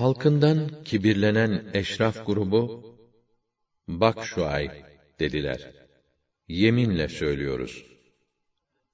[0.00, 2.62] Halkından kibirlenen eşraf grubu,
[3.88, 4.70] bak Şuayb
[5.20, 5.72] dediler.
[6.48, 7.84] Yeminle söylüyoruz.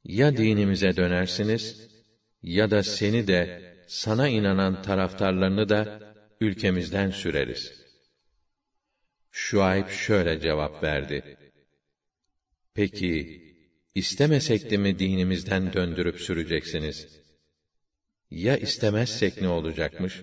[0.04, 1.88] Ya dinimize dönersiniz,
[2.42, 3.40] ya da seni de,
[3.88, 6.00] sana inanan taraftarlarını da
[6.40, 7.72] ülkemizden süreriz.
[9.30, 11.36] Şuayb şöyle cevap verdi.
[12.74, 13.40] Peki,
[13.94, 17.20] istemesek de mi dinimizden döndürüp süreceksiniz?
[18.30, 20.22] Ya istemezsek ne olacakmış?'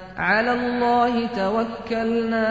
[0.20, 2.48] على الله توكلنا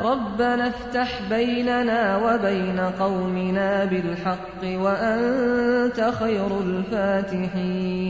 [0.00, 8.02] ربنا افتح بيننا وبين قومنا بالحق وأنت خير الفاتحين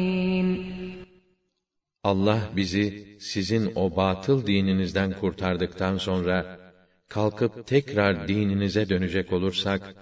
[2.05, 6.59] Allah bizi sizin o batıl dininizden kurtardıktan sonra
[7.09, 9.95] kalkıp tekrar dininize dönecek olursak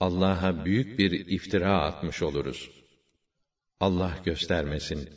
[0.00, 2.70] Allah'a büyük bir iftira atmış oluruz.
[3.80, 5.08] Allah göstermesin.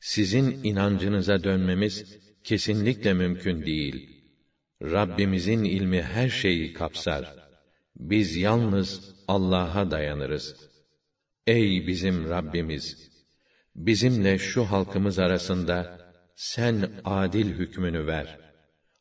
[0.00, 4.09] Sizin inancınıza dönmemiz kesinlikle mümkün değil.
[4.81, 7.35] Rabbimizin ilmi her şeyi kapsar.
[7.95, 10.69] Biz yalnız Allah'a dayanırız.
[11.47, 13.09] Ey bizim Rabbimiz!
[13.75, 18.39] Bizimle şu halkımız arasında sen adil hükmünü ver.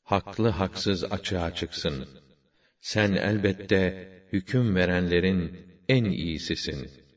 [0.03, 2.09] Haklı haksız açığa çıksın.
[2.81, 7.08] Sen elbette hüküm verenlerin en iyisisin.''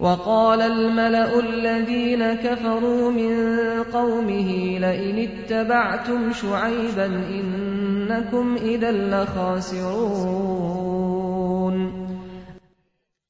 [0.00, 3.34] وقال الملأ الذين كفروا من
[3.82, 10.32] قومه لئن اتبعتم شعيبا إنكم إذا لخاسرون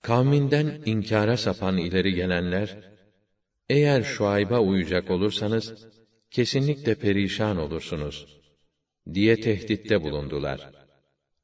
[0.03, 2.77] Kavminden inkara sapan ileri gelenler,
[3.69, 5.75] eğer Şuayb'a uyacak olursanız,
[6.31, 8.41] kesinlikle perişan olursunuz,
[9.15, 10.75] diye tehditte bulundular.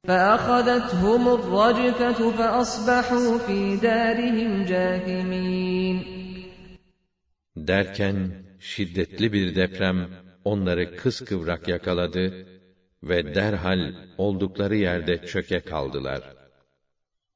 [0.08, 6.18] فأخذتهم الرجفة فأصبحوا في دارهم جاثمين
[7.56, 8.30] Derken
[8.60, 10.08] şiddetli bir deprem
[10.44, 12.46] onları kıskıvrak yakaladı
[13.02, 16.22] ve derhal oldukları yerde çöke kaldılar.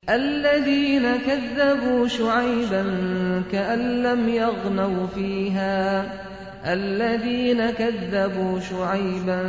[0.09, 2.82] الذين كذبوا شعيبا
[3.53, 5.78] كأن لم يغنوا فيها
[6.66, 9.43] اَلَّذ۪ينَ كَذَّبُوا شُعَيْبًا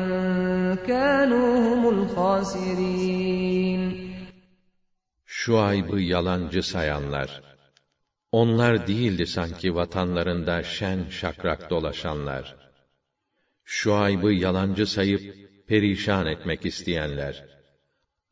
[0.88, 3.81] كَانُوا هُمُ الْخَاسِرِينَ
[5.25, 7.41] Şuayb'ı yalancı sayanlar,
[8.31, 12.55] onlar değildi sanki vatanlarında şen şakrak dolaşanlar.
[13.63, 15.35] Şuayb'ı yalancı sayıp
[15.67, 17.44] perişan etmek isteyenler.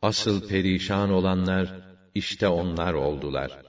[0.01, 1.67] Asıl perişan olanlar
[2.15, 3.64] işte onlar oldular.''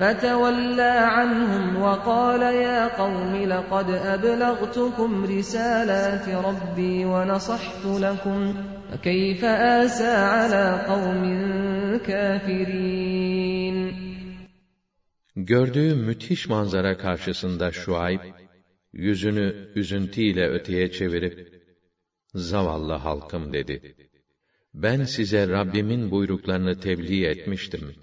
[0.00, 8.38] فَتَوَلَّى عَنْهُمْ وَقَالَ يَا قَوْمِ لَقَدْ أَبْلَغْتُكُمْ رِسَالَاتِ رَبِّي وَنَصَحْتُ لَكُمْ
[8.90, 9.42] فَكَيْفَ
[9.80, 11.22] آسَى عَلَى قَوْمٍ
[12.08, 13.78] كَافِرِينَ
[15.36, 18.20] Gördüğü müthiş manzara karşısında Şuayb,
[18.92, 21.62] yüzünü üzüntüyle öteye çevirip,
[22.34, 23.94] Zavallı halkım dedi.
[24.74, 27.94] Ben size Rabbimin buyruklarını tebliğ etmiştim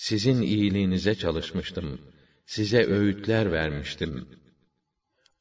[0.00, 1.98] sizin iyiliğinize çalışmıştım.
[2.46, 4.26] Size öğütler vermiştim.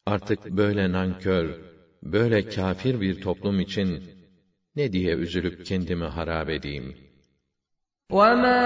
[0.06, 1.56] Artık böyle nankör,
[2.04, 4.04] böyle kafir bir toplum için
[4.76, 6.96] ne diye üzülüp kendimi harap edeyim?
[8.12, 8.62] وَمَا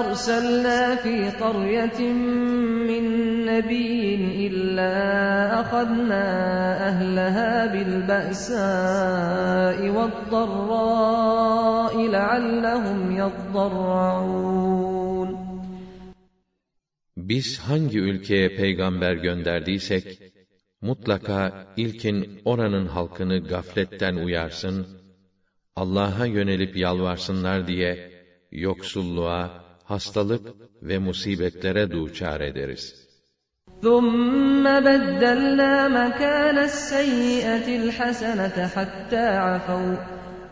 [0.00, 2.00] أَرْسَلْنَا فِي قَرْيَةٍ
[2.88, 3.13] مِّن
[3.54, 4.94] نَّبِيٍّ إِلَّا
[5.60, 6.24] أَخَذْنَا
[6.90, 15.28] أَهْلَهَا بِالْبَأْسَاءِ وَالضَّرَّاءِ لَعَلَّهُمْ يَضَّرَّعُونَ
[17.16, 20.32] Biz hangi ülkeye peygamber gönderdiysek,
[20.80, 24.86] mutlaka ilkin oranın halkını gafletten uyarsın,
[25.76, 28.12] Allah'a yönelip yalvarsınlar diye,
[28.52, 30.46] yoksulluğa, hastalık
[30.82, 33.03] ve musibetlere duçar ederiz.''
[33.82, 39.96] ثم بدلنا مكان السيئة الحسنة حتى عفوا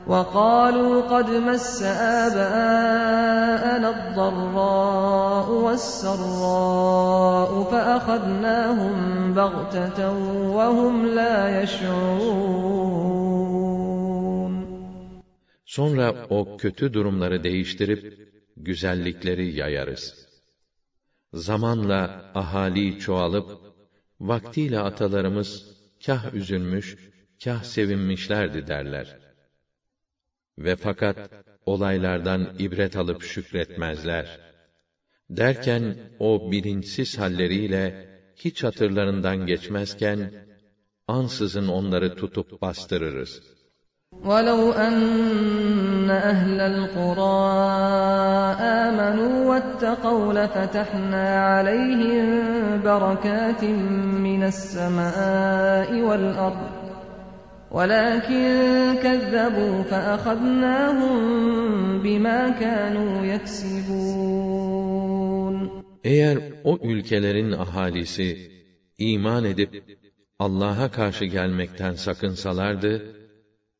[0.06, 1.82] وقالوا قد مس
[2.26, 8.96] آباءنا الضراء والسراء فأخذناهم
[9.34, 10.10] بغتة
[10.56, 12.98] وهم لا يشعرون
[15.66, 20.21] Sonra o kötü durumları değiştirip güzellikleri yayarız.
[21.33, 23.61] Zamanla ahali çoğalıp
[24.19, 26.97] vaktiyle atalarımız kah üzülmüş,
[27.43, 29.19] kah sevinmişlerdi derler.
[30.57, 31.31] Ve fakat
[31.65, 34.39] olaylardan ibret alıp şükretmezler.
[35.29, 40.47] Derken o bilinçsiz halleriyle hiç hatırlarından geçmezken
[41.07, 43.52] ansızın onları tutup bastırırız.''
[44.25, 47.53] ولو أن أهل القرى
[48.59, 52.25] آمنوا واتقوا لفتحنا عليهم
[52.83, 53.63] بركات
[54.23, 56.83] من السماء والأرض
[57.71, 58.45] ولكن
[59.03, 61.17] كذبوا فأخذناهم
[62.01, 64.73] بما كانوا يكسبون.
[66.03, 68.51] Eğer o ülkelerin ahalisi
[68.97, 69.83] iman edip
[70.39, 73.22] Allah'a karşı gelmekten sakınsalardı,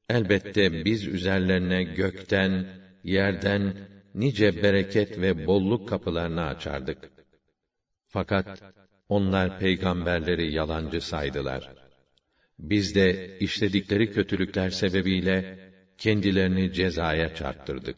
[0.08, 2.66] Elbette biz üzerlerine gökten,
[3.04, 3.74] yerden
[4.14, 6.98] nice bereket ve bolluk kapılarını açardık.
[8.06, 8.62] Fakat
[9.08, 11.70] onlar peygamberleri yalancı saydılar.
[12.58, 15.58] Biz de işledikleri kötülükler sebebiyle
[15.98, 17.96] kendilerini cezaya çarptırdık.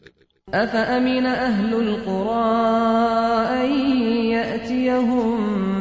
[0.51, 2.47] أَفَأَمِنَ أَهْلُ الْقُرَىٰ
[3.61, 3.69] أَن
[4.35, 5.29] يَأْتِيَهُم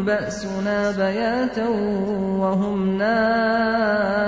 [0.08, 1.69] بَأْسُنَا بَيَاتًا
[2.43, 4.20] وَهُمْ نَائِمُونَ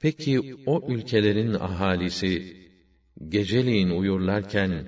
[0.00, 2.56] Peki o ülkelerin ahalisi
[3.28, 4.86] geceliğin uyurlarken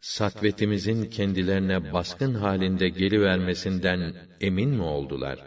[0.00, 5.38] satvetimizin kendilerine baskın halinde gelivermesinden emin mi oldular?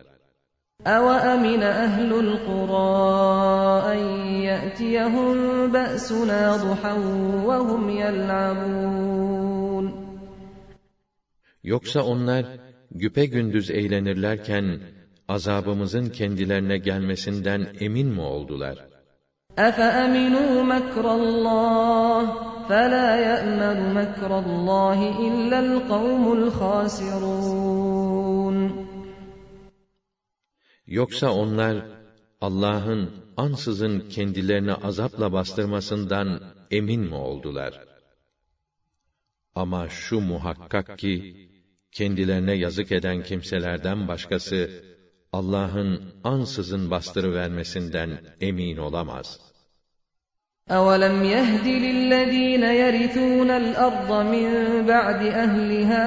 [0.85, 4.01] أَوَأَمِنَ أَهْلُ الْقُرَىٰ أَن
[4.50, 5.38] يَأْتِيَهُم
[5.75, 6.94] بَأْسُنَا ضُحًى
[7.50, 9.85] وَهُمْ يَلْعَبُونَ
[11.63, 12.45] Yoksa onlar
[12.91, 14.80] güpegündüz eğlenirlerken
[15.27, 18.87] azabımızın kendilerine gelmesinden emin mi oldular?
[19.57, 22.21] أَفَأَمِنُوا مَكْرَ اللّٰهِ
[22.69, 27.77] فَلَا يَأْمَنُ مَكْرَ اللّٰهِ إِلَّا الْقَوْمُ الْخَاسِرُونَ
[30.88, 31.85] Yoksa onlar
[32.41, 36.41] Allah'ın ansızın kendilerini azapla bastırmasından
[36.71, 37.83] emin mi oldular?
[39.56, 41.47] Ama şu muhakkak ki
[41.91, 44.83] kendilerine yazık eden kimselerden başkası
[45.33, 49.46] Allah'ın ansızın bastırıvermesinden emin olamaz.
[50.71, 54.47] أَوَلَمْ يَهْدِ لِلَّذ۪ينَ يَرِثُونَ الْأَرْضَ مِنْ
[54.88, 56.06] بَعْدِ أَهْلِهَا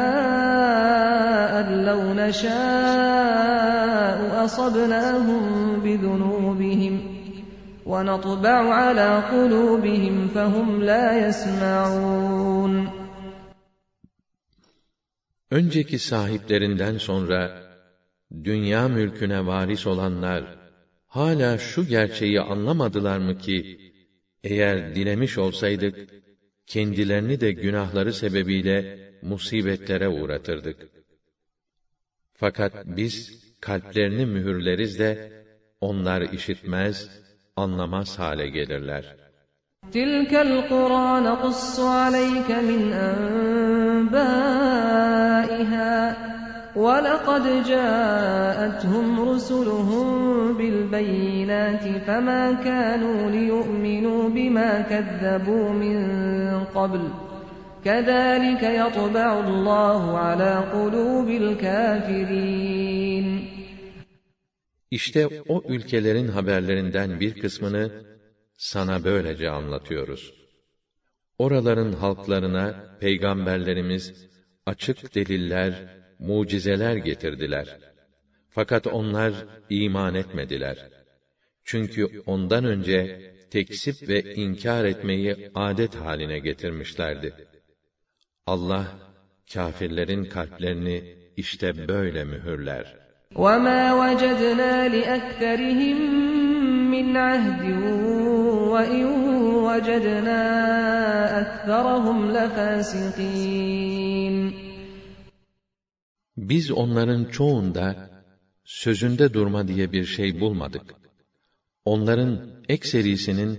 [1.60, 5.42] أَنْ لَوْ نَشَاءُ أَصَبْنَاهُمْ
[5.84, 6.94] بِذُنُوبِهِمْ
[7.86, 12.88] وَنَطْبَعُ عَلَى قُلُوبِهِمْ فَهُمْ لَا يَسْمَعُونَ
[15.50, 17.62] Önceki sahiplerinden sonra
[18.44, 20.44] dünya mülküne varis olanlar
[21.06, 23.86] hala şu gerçeği anlamadılar mı ki
[24.44, 26.10] eğer dilemiş olsaydık
[26.66, 30.76] kendilerini de günahları sebebiyle musibetlere uğratırdık.
[32.34, 35.44] Fakat biz kalplerini mühürleriz de
[35.80, 37.10] onlar işitmez,
[37.56, 39.16] anlamaz hale gelirler.
[39.92, 44.36] تِلْكَ الْقُرَى نَقُصُّ عَلَيْكَ مِنْ أَنْبَائِهَا
[46.76, 50.06] وَلَقَدْ جَاءَتْهُمْ رُسُلُهُم
[50.58, 55.98] بِالْبَيِّنَاتِ فَمَا كَانُوا لِيُؤْمِنُوا بِمَا كَذَّبُوا مِن
[56.76, 57.02] قَبْلُ
[57.84, 63.28] كَذَٰلِكَ يَطْبَعُ اللّٰهُ عَلَى قُلُوبِ الْكَافِرِينَ
[64.90, 67.90] İşte o ülkelerin haberlerinden bir kısmını
[68.56, 70.34] sana böylece anlatıyoruz.
[71.38, 74.26] Oraların halklarına peygamberlerimiz
[74.66, 77.78] açık deliller, mucizeler getirdiler.
[78.50, 79.32] Fakat onlar
[79.70, 80.88] iman etmediler.
[81.64, 87.34] Çünkü ondan önce tekzip ve inkar etmeyi adet haline getirmişlerdi.
[88.46, 88.86] Allah
[89.52, 92.96] kâfirlerin kalplerini işte böyle mühürler.
[93.34, 95.98] وَمَا وَجَدْنَا لِأَكْثَرِهِم
[96.94, 97.62] مِّنْ عَهْدٍ
[98.72, 99.06] وَإِن
[99.68, 100.42] وَجَدْنَا
[101.42, 103.86] أَكْثَرَهُمْ لَفَاسِقِينَ
[106.40, 108.10] Biz onların çoğunda
[108.64, 110.94] sözünde durma diye bir şey bulmadık.
[111.84, 113.58] Onların ekserisinin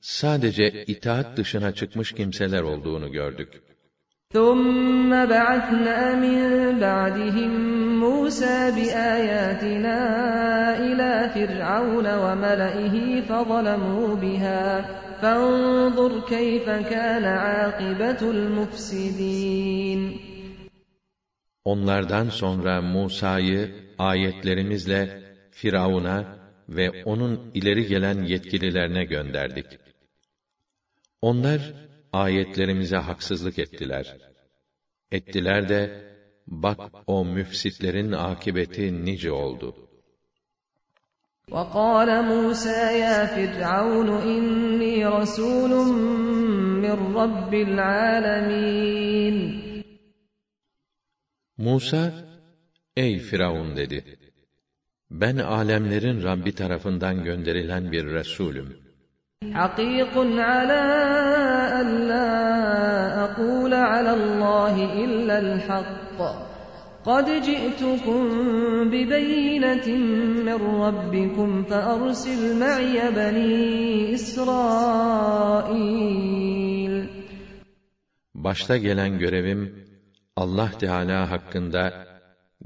[0.00, 3.62] sadece itaat dışına çıkmış kimseler olduğunu gördük.
[4.32, 6.38] ثم بعثنا من
[6.80, 7.52] بعدهم
[8.04, 9.98] موسى بآياتنا
[10.86, 12.96] إلى فرعون وملئه
[13.28, 14.64] فظلموا بها
[15.22, 20.00] فانظر كيف كان عاقبة المفسدين
[21.64, 29.66] Onlardan sonra Musa'yı ayetlerimizle Firavun'a ve onun ileri gelen yetkililerine gönderdik.
[31.22, 31.60] Onlar
[32.12, 34.16] ayetlerimize haksızlık ettiler.
[35.12, 36.08] Ettiler de
[36.46, 39.88] bak o müfsitlerin akıbeti nice oldu.
[41.50, 45.72] وقال موسى يا فرعون إني رسول
[46.84, 49.36] من رب العالمين
[51.58, 52.12] Musa,
[52.96, 54.18] ey Firavun dedi.
[55.10, 58.88] Ben alemlerin Rabbi tarafından gönderilen bir Resulüm.
[59.42, 60.14] حقيق
[60.50, 60.82] على
[61.80, 62.30] أن لا
[63.26, 66.18] أقول على الله إلا الحق
[67.04, 68.20] قد جئتكم
[68.92, 69.88] ببينة
[70.46, 75.48] من ربكم فأرسل معي بني إسرائيل
[78.34, 79.81] Başta gelen görevim,
[80.36, 82.06] Allah Teala hakkında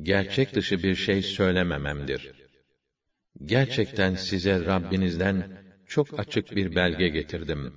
[0.02, 2.32] gerçek dışı bir şey söylemememdir.
[3.44, 7.74] Gerçekten size Rabbinizden çok açık bir belge getirdim.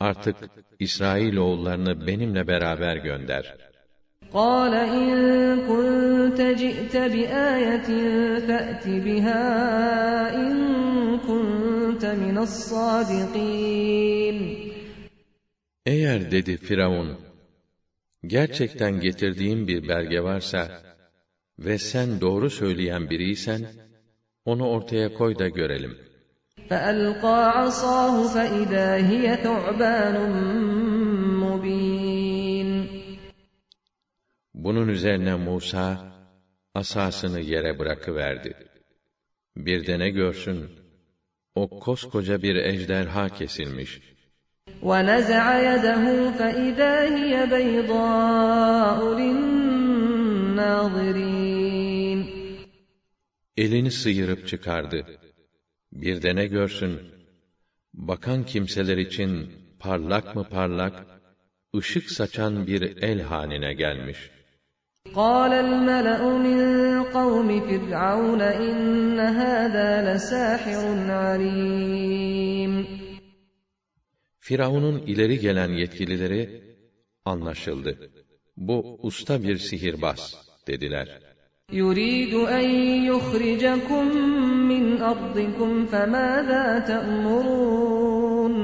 [0.00, 0.36] Artık
[0.78, 3.70] İsrail oğullarını benimle beraber gönder.
[4.32, 5.08] قال إن
[5.70, 7.88] كنت جئت بآية
[8.46, 9.44] فأت بها
[10.34, 10.54] إن
[11.28, 14.36] كنت من الصادقين
[15.86, 17.16] Eğer dedi Firavun,
[18.26, 20.82] gerçekten getirdiğim bir belge varsa
[21.58, 23.66] ve sen doğru söyleyen biriysen,
[24.44, 26.10] onu ortaya koy da görelim.
[26.70, 30.16] فألقى عصاه فإذا هي ثعبان
[31.44, 32.70] مبين
[34.54, 36.12] Bunun üzerine Musa,
[36.74, 38.54] asasını yere bırakıverdi.
[39.56, 40.70] Bir de ne görsün,
[41.54, 44.00] o koskoca bir ejderha kesilmiş.
[44.82, 50.80] ونزع يده فإذا هي بيضاء للناظرين
[53.56, 55.06] Elini sıyırıp çıkardı.
[55.92, 57.00] Bir de ne görsün,
[57.94, 61.06] bakan kimseler için parlak mı parlak,
[61.76, 64.30] ışık saçan bir el haline gelmiş.
[65.14, 66.60] قال الملأ من
[67.16, 70.82] قوم فرعون إن هذا لساحر
[71.24, 72.72] عليم
[74.44, 76.62] Firavun'un ileri gelen yetkilileri,
[77.24, 78.10] anlaşıldı.
[78.56, 80.22] Bu usta bir sihirbaz,
[80.66, 81.30] dediler.
[81.72, 82.66] يريد أن
[83.10, 84.04] يخرجكم
[84.70, 88.54] من أرضكم فماذا تأمرون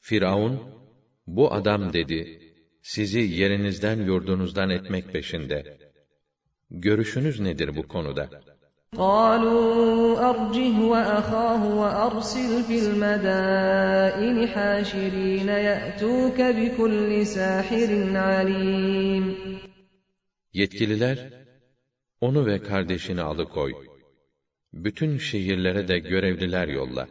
[0.00, 0.60] Firavun,
[1.26, 2.40] bu adam dedi,
[2.82, 5.78] sizi yerinizden yurdunuzdan etmek peşinde.
[6.70, 8.30] Görüşünüz nedir bu konuda?
[8.96, 19.24] قالوا أرجه وأخاه وأرسل في المدائن حاشرين يأتوك بكل ساحر عليم
[20.54, 21.18] Yetkililer,
[22.20, 23.72] onu ve kardeşini alıkoy.
[24.72, 27.08] Bütün şehirlere de görevliler yolla.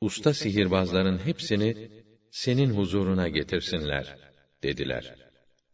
[0.00, 1.90] Usta sihirbazların hepsini
[2.30, 4.16] senin huzuruna getirsinler,
[4.62, 5.23] dediler.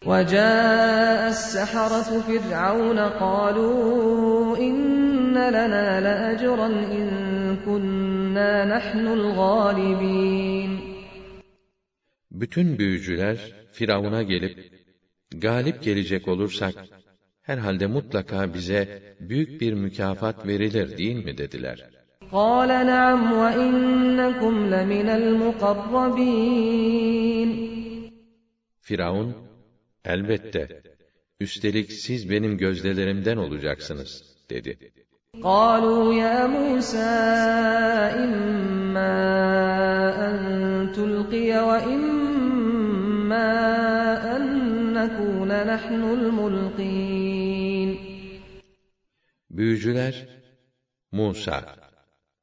[0.07, 7.09] وجاء السحرة فرعون قالوا إن لنا لأجرا إن
[7.67, 10.97] كنا نحن الغالبين
[12.31, 13.39] Bütün büyücüler
[13.73, 14.73] Firavun'a gelip
[15.31, 16.75] galip gelecek olursak
[17.43, 21.91] herhalde mutlaka bize büyük bir mükafat verilir değil mi dediler.
[22.33, 26.47] قال نعم وإنكم لمن المقربين
[28.81, 29.29] Firavun
[30.06, 30.82] Elbette.
[31.40, 34.92] Üstelik siz benim gözdelerimden olacaksınız, dedi.
[35.44, 37.14] قالوا يا موسى
[38.24, 39.18] إما
[40.28, 40.36] أن
[40.98, 43.52] تلقي وإما
[44.36, 44.44] أن
[44.98, 46.02] نكون نحن
[49.50, 50.28] Büyücüler,
[51.12, 51.76] Musa,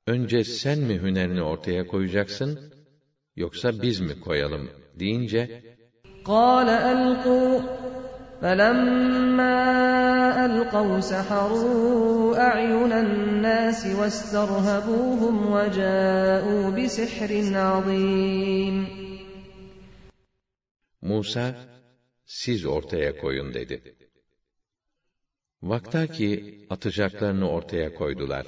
[0.07, 2.73] önce sen mi hünerini ortaya koyacaksın,
[3.37, 5.62] yoksa biz mi koyalım deyince,
[6.27, 7.62] قال ألقوا
[8.42, 9.56] فلما
[10.46, 19.03] ألقوا سحروا أعين الناس واسترهبوهم وجاءوا بسحر عظيم
[21.01, 21.56] Musa,
[22.25, 23.96] siz ortaya koyun dedi.
[25.62, 28.46] Vaktaki atacaklarını ortaya koydular.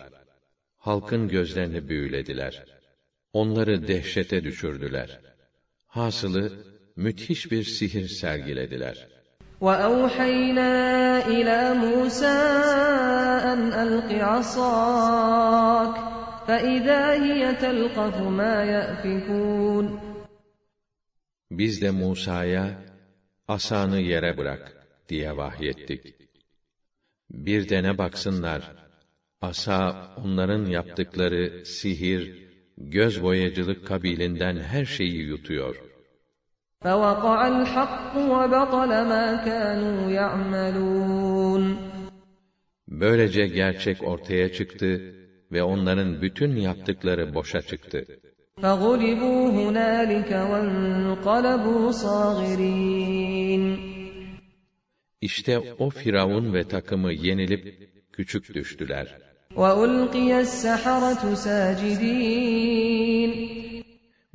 [0.78, 2.66] Halkın gözlerini büyülediler.
[3.34, 5.20] Onları dehşete düşürdüler.
[5.88, 8.98] Hasılı, müthiş bir sihir sergilediler.
[9.62, 10.74] وأوحينا
[11.28, 12.38] إلى موسى
[13.52, 15.96] أن ألق عصاك
[16.48, 20.00] فإذا هي تلقف ما يأفكون
[21.52, 22.82] Biz de Musa'ya
[23.48, 26.16] asanı yere bırak diye vahyettik.
[27.30, 28.72] Bir dene baksınlar.
[29.42, 35.76] Asa onların yaptıkları sihir, göz boyacılık kabilinden her şeyi yutuyor.
[36.86, 41.78] فوقع الحق وبطل ما كانوا يعملون
[42.88, 45.16] Böylece gerçek ortaya çıktı
[45.52, 48.06] ve onların bütün yaptıkları boşa çıktı.
[48.62, 53.78] فغلبوا هنالك وانقلبوا صاغرين
[55.22, 59.08] İşte o Firavun ve takımı yenilip küçük düştüler.
[59.56, 63.32] وألقي السحرة ساجدين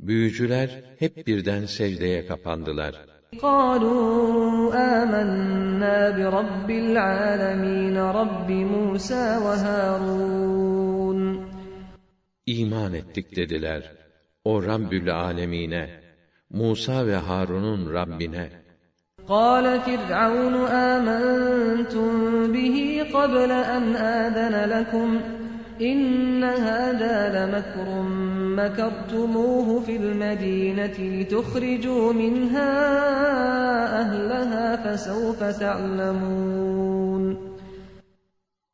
[0.05, 0.69] Büyücüler
[0.99, 3.11] hep birden secdeye kapandılar.
[3.39, 11.21] قالوا آمنا برب العالمين رب موسى وهارون
[12.45, 13.83] İman ettik dediler.
[14.45, 15.89] O Rabbül Alemine,
[16.49, 18.49] Musa ve Harun'un Rabbine.
[19.27, 20.55] قال فرعون
[20.93, 22.11] آمنتم
[22.53, 25.09] به قبل أن آذن لكم
[25.81, 27.87] إن هذا لمكر
[28.55, 32.71] مكرتموه في المدينة لتخرجوا منها
[34.01, 37.51] أهلها فسوف تعلمون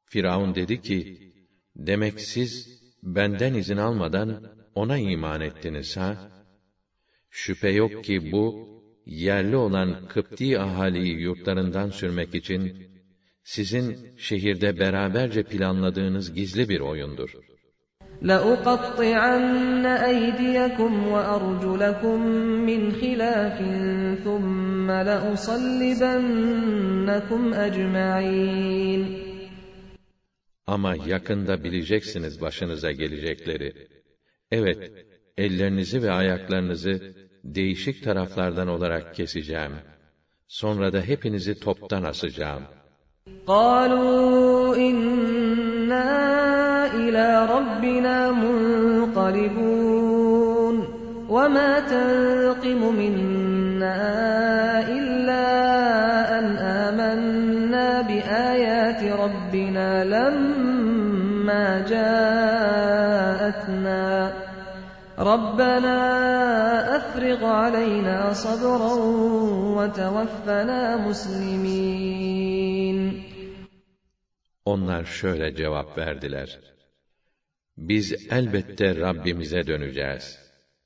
[0.09, 1.31] Firavun dedi ki,
[1.75, 4.43] demek siz benden izin almadan
[4.75, 6.31] ona iman ettiniz ha?
[7.29, 8.67] Şüphe yok ki bu,
[9.05, 12.87] yerli olan Kıpti ahaliyi yurtlarından sürmek için,
[13.43, 17.29] sizin şehirde beraberce planladığınız gizli bir oyundur.
[18.21, 22.21] لأقطعن أيديكم وأرجلكم
[22.69, 23.57] من خلاف
[24.23, 25.93] ثم لأصلبنكم
[27.53, 29.27] أجمعين
[30.67, 33.73] Ama yakında bileceksiniz başınıza gelecekleri.
[34.51, 34.91] Evet,
[35.37, 39.71] ellerinizi ve ayaklarınızı değişik taraflardan olarak keseceğim.
[40.47, 42.63] Sonra da hepinizi toptan asacağım.
[43.47, 48.30] قالوا إنا إلى ربنا
[49.12, 49.82] منقلبون
[51.28, 53.98] وما تنقم منا
[54.88, 55.44] إلا
[56.38, 63.22] أن آمنا بآيات ربنا لما جاءتنا
[65.18, 65.96] ربنا
[66.96, 68.94] أفرغ علينا صبرا
[69.76, 72.42] وتوفنا مسلمين
[74.64, 76.71] Onlar şöyle cevap verdiler.
[77.76, 80.38] Biz elbette Rabbimize döneceğiz.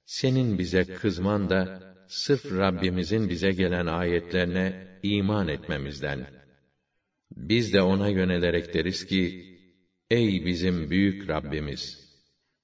[0.05, 6.27] Senin bize kızman da sırf Rabbimizin bize gelen ayetlerine iman etmemizden.
[7.31, 9.57] Biz de ona yönelerek deriz ki,
[10.11, 12.07] Ey bizim büyük Rabbimiz!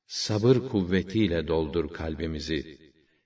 [0.06, 2.78] Sabır kuvvetiyle doldur kalbimizi.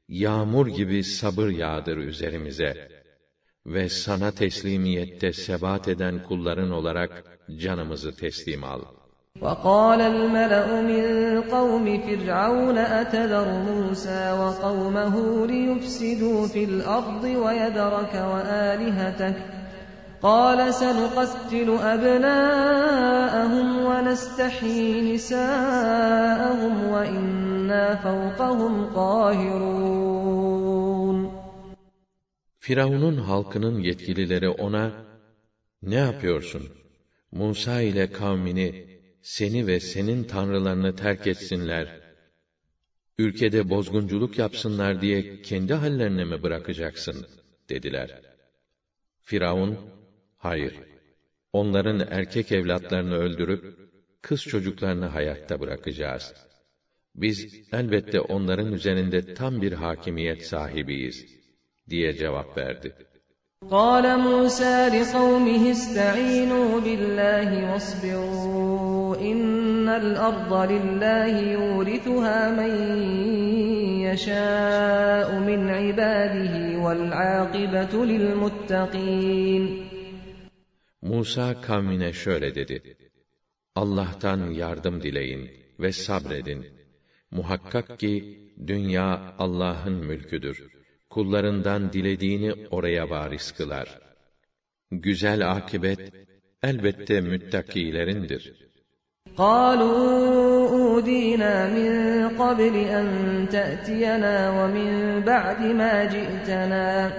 [0.08, 2.88] Yağmur gibi sabır yağdır üzerimize.
[3.66, 9.05] Ve sana teslimiyette sebat eden kulların olarak canımızı teslim al.
[9.42, 19.36] وقال الملأ من قوم فرعون أتذر موسى وقومه ليفسدوا في الأرض ويذرك وآلهتك
[20.22, 30.46] قال سنقتل أبناءهم ونستحيي نساءهم وإنا فوقهم قاهرون
[32.66, 34.90] Firavun'un halkının yetkilileri ona,
[35.82, 36.62] ne yapıyorsun?
[37.32, 42.01] Musa ile kavmini, seni ve senin tanrılarını terk etsinler,
[43.17, 47.27] ülkede bozgunculuk yapsınlar diye kendi hallerine mi bırakacaksın?
[47.69, 48.21] dediler.
[49.21, 49.77] Firavun,
[50.37, 50.73] hayır,
[51.53, 53.63] onların erkek evlatlarını öldürüp,
[54.21, 56.33] kız çocuklarını hayatta bırakacağız.
[57.15, 57.37] Biz
[57.71, 61.25] elbette onların üzerinde tam bir hakimiyet sahibiyiz,
[61.89, 62.95] diye cevap verdi.
[63.77, 68.84] قال موسى لقومه استعينوا بالله واصبروا
[69.31, 72.73] إن الأرض لله يورثها من
[74.07, 79.91] يشاء من عباده والعاقبة للمتقين
[81.01, 82.97] Musa kavmine şöyle dedi.
[83.75, 85.49] Allah'tan yardım dileyin
[85.79, 86.65] ve sabredin.
[87.31, 90.71] Muhakkak ki dünya Allah'ın mülküdür.
[91.09, 93.99] Kullarından dilediğini oraya varis kılar.
[94.91, 96.13] Güzel akibet
[96.63, 98.64] elbette müttakilerindir.
[99.37, 101.91] قالوا أودينا من
[102.37, 103.07] قبل أن
[103.51, 107.13] تأتينا ومن بعد ما جئتنا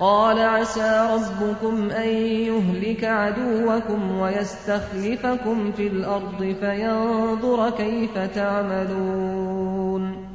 [0.00, 2.08] قال عسى ربكم أن
[2.48, 10.26] يهلك عدوكم ويستخلفكم في الأرض فينظر كيف تعملون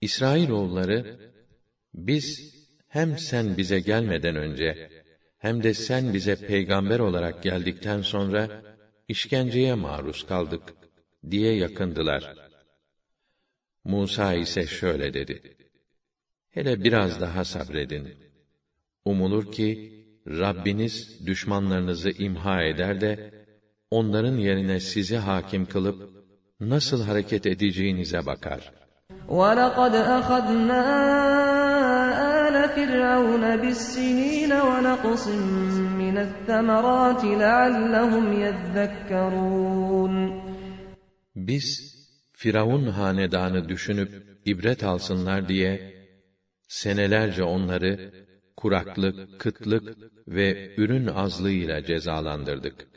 [0.00, 1.18] İsrailoğulları,
[1.94, 2.54] biz
[2.88, 4.90] hem sen bize gelmeden önce,
[5.38, 8.48] hem de sen bize peygamber olarak geldikten sonra,
[9.12, 10.62] işkenceye maruz kaldık,
[11.30, 12.34] diye yakındılar.
[13.84, 15.56] Musa ise şöyle dedi,
[16.50, 18.14] Hele biraz daha sabredin.
[19.04, 19.70] Umulur ki,
[20.26, 23.44] Rabbiniz düşmanlarınızı imha eder de,
[23.90, 26.10] onların yerine sizi hakim kılıp,
[26.60, 28.78] nasıl hareket edeceğinize bakar.''
[29.28, 30.82] وَلَقَدْ أَخَذْنَا
[32.46, 35.28] آلَ فِرْعَوْنَ بِالسِّنِينَ وَنَقْصٍ
[36.12, 40.14] مِّنَ الثَّمَرَاتِ لَعَلَّهُمْ يَذَّكَّرُونَ
[41.36, 41.94] Biz,
[42.32, 44.10] Firavun hanedanı düşünüp
[44.44, 45.94] ibret alsınlar diye,
[46.68, 48.12] senelerce onları
[48.56, 49.96] kuraklık, kıtlık
[50.28, 52.88] ve ürün azlığıyla cezalandırdık.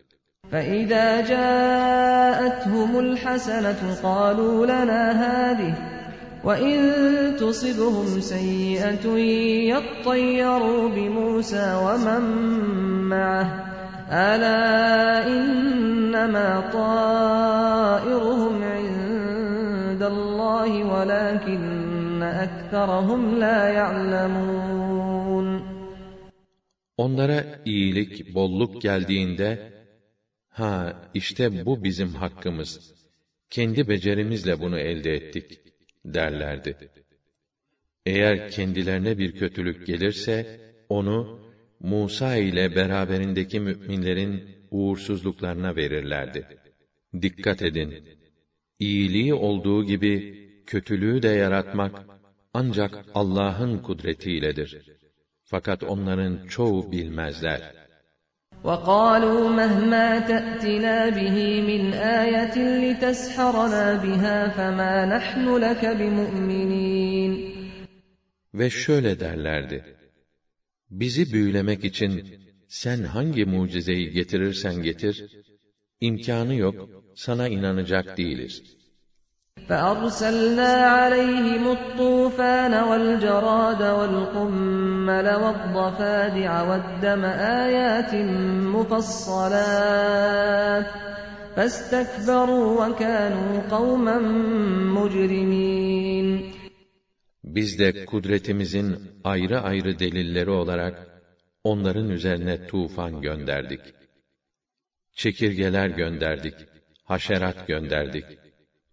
[0.51, 5.94] فَإِذَا جَاءَتْهُمُ الْحَسَنَةُ قَالُوا لَنَا هَٰذِهِ
[6.45, 6.77] وَإِن
[7.38, 9.05] تُصِبْهُمْ سَيِّئَةٌ
[9.73, 12.23] يَطَّيَّرُوا بِمُوسَى وَمَن
[13.10, 13.47] مَّعَهُ
[14.10, 14.62] أَلَا
[15.27, 25.62] إِنَّمَا طَائِرُهُمْ عِندَ اللَّهِ وَلَٰكِنَّ أَكْثَرَهُمْ لَا يَعْلَمُونَ
[26.97, 29.71] Onlara iyilik, bolluk geldiğinde,
[30.49, 32.93] ha işte bu bizim hakkımız,
[33.49, 35.62] kendi becerimizle bunu elde ettik
[36.14, 36.76] Derlerdi.
[38.06, 41.40] Eğer kendilerine bir kötülük gelirse, onu
[41.80, 46.46] Musa ile beraberindeki müminlerin uğursuzluklarına verirlerdi.
[47.22, 47.94] Dikkat edin!
[48.78, 52.04] İyiliği olduğu gibi kötülüğü de yaratmak
[52.54, 54.82] ancak Allah'ın kudretiyledir.
[55.44, 57.86] Fakat onların çoğu bilmezler.
[58.65, 67.51] وقالوا مهما تأتنا به من آية لتسحرنا بها فما نحن لك بمؤمنين
[68.53, 69.84] Ve şöyle derlerdi.
[70.89, 75.43] Bizi büyülemek için sen hangi mucizeyi getirirsen getir,
[76.01, 78.74] imkanı yok, sana inanacak değiliz.''
[79.71, 87.23] فأرسلنا عليهم الطوفان والجراد والقمل والضفادع والدم
[87.65, 88.13] آيات
[88.75, 90.05] مفصلات
[91.55, 94.19] فاستكبروا وكانوا قوما
[94.97, 96.51] مجرمين
[97.43, 101.07] Biz de kudretimizin ayrı ayrı delilleri olarak
[101.63, 103.81] onların üzerine tufan gönderdik.
[105.13, 106.53] Çekirgeler gönderdik,
[107.03, 108.25] haşerat gönderdik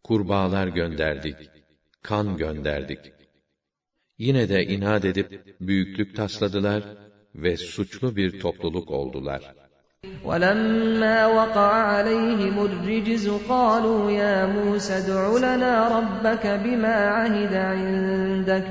[0.05, 1.37] kurbağalar gönderdik,
[2.03, 3.13] kan gönderdik.
[4.19, 6.83] Yine de inat edip büyüklük tasladılar
[7.35, 9.43] ve suçlu bir topluluk oldular.
[10.25, 18.67] وَلَمَّا وَقَعَ عَلَيْهِمُ الرِّجْزُ قَالُوا يَا مُوسَى ادْعُ لَنَا رَبَّكَ بِمَا عَهِدَ عِندَكَ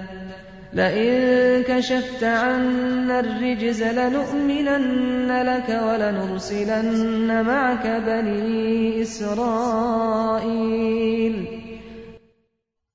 [0.74, 10.28] لئن كشفت عنا الرجز لنؤمنن لك ولنرسلن معك بني إسرائيل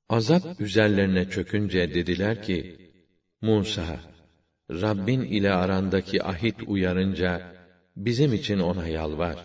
[0.09, 2.77] Azap üzerlerine çökünce dediler ki,
[3.41, 3.97] Musa,
[4.71, 7.41] Rabbin ile arandaki ahit uyarınca,
[7.97, 9.37] bizim için ona yalvar.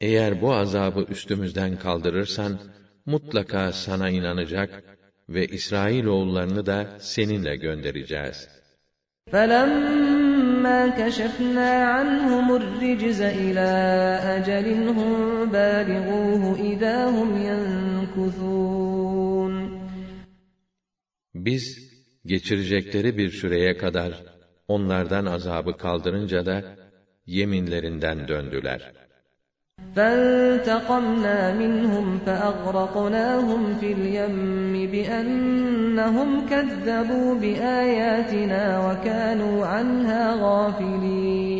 [0.00, 2.58] Eğer bu azabı üstümüzden kaldırırsan,
[3.06, 4.91] mutlaka sana inanacak
[5.32, 8.48] ve İsrail oğullarını da seninle göndereceğiz.
[9.32, 13.70] فَلَمَّا كَشَفْنَا عَنْهُمُ الرِّجْزَ إِلَى
[14.36, 14.66] أَجَلٍ
[14.98, 15.12] هُمْ
[15.52, 17.30] بَالِغُوهُ إِذَا هُمْ
[21.34, 21.92] Biz
[22.26, 24.22] geçirecekleri bir süreye kadar
[24.68, 26.76] onlardan azabı kaldırınca da
[27.26, 29.01] yeminlerinden döndüler.
[29.98, 41.58] فانتقمنا منهم فأغرقناهم في اليم بأنهم كذبوا بآياتنا وكانوا عنها غافلين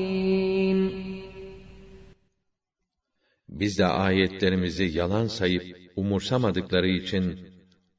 [3.49, 7.39] Biz de ayetlerimizi yalan sayıp umursamadıkları için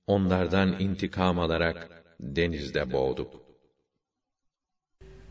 [0.07, 3.42] onlardan intikam alarak denizde boğduk.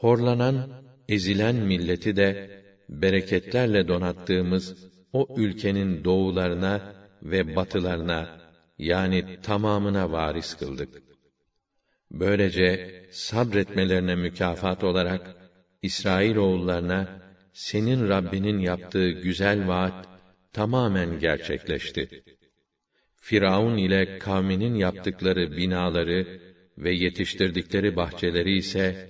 [0.00, 0.56] Horlanan,
[1.08, 2.30] ezilen milleti de
[2.88, 8.40] bereketlerle donattığımız o ülkenin doğularına ve batılarına
[8.78, 10.88] yani tamamına varis kıldık.
[12.10, 15.36] Böylece sabretmelerine mükafat olarak
[15.82, 17.20] İsrail oğullarına
[17.52, 20.08] senin Rabbinin yaptığı güzel vaat
[20.52, 22.24] tamamen gerçekleşti.
[23.16, 26.40] Firavun ile kavminin yaptıkları binaları
[26.78, 29.09] ve yetiştirdikleri bahçeleri ise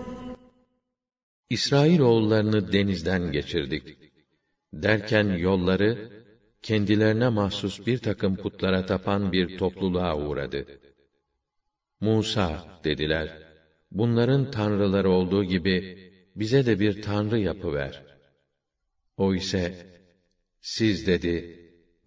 [1.51, 3.83] İsrail oğullarını denizden geçirdik.
[4.73, 6.11] Derken yolları,
[6.61, 10.65] kendilerine mahsus bir takım putlara tapan bir topluluğa uğradı.
[12.01, 13.27] Musa, dediler,
[13.91, 15.75] bunların tanrıları olduğu gibi,
[16.35, 18.03] bize de bir tanrı yapıver.
[19.17, 19.85] O ise,
[20.61, 21.35] siz dedi,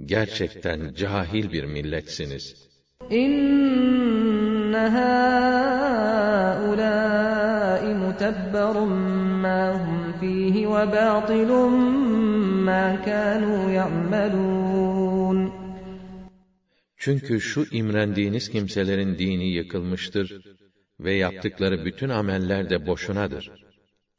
[0.04, 2.68] gerçekten cahil bir milletsiniz.
[3.11, 4.33] İnne
[4.95, 6.29] hâulâi
[8.03, 8.93] mutebberun
[9.43, 11.73] mâ hum fîhi ve bâtilun
[12.67, 15.39] mâ kânû ya'melûn.
[16.97, 20.27] Çünkü şu imrendiğiniz kimselerin dini yıkılmıştır
[20.99, 23.51] ve yaptıkları bütün ameller de boşunadır.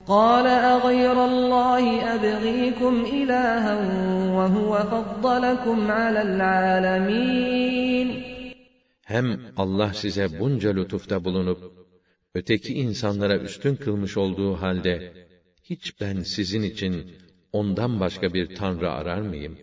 [0.06, 3.74] قال أغير الله أبغيكم إلها
[4.36, 8.08] وهو فضلكم على العالمين
[9.04, 11.60] Hem Allah size bunca lütufta bulunup,
[12.34, 15.12] öteki insanlara üstün kılmış olduğu halde,
[15.64, 16.94] hiç ben sizin için
[17.52, 19.58] ondan başka bir tanrı arar mıyım?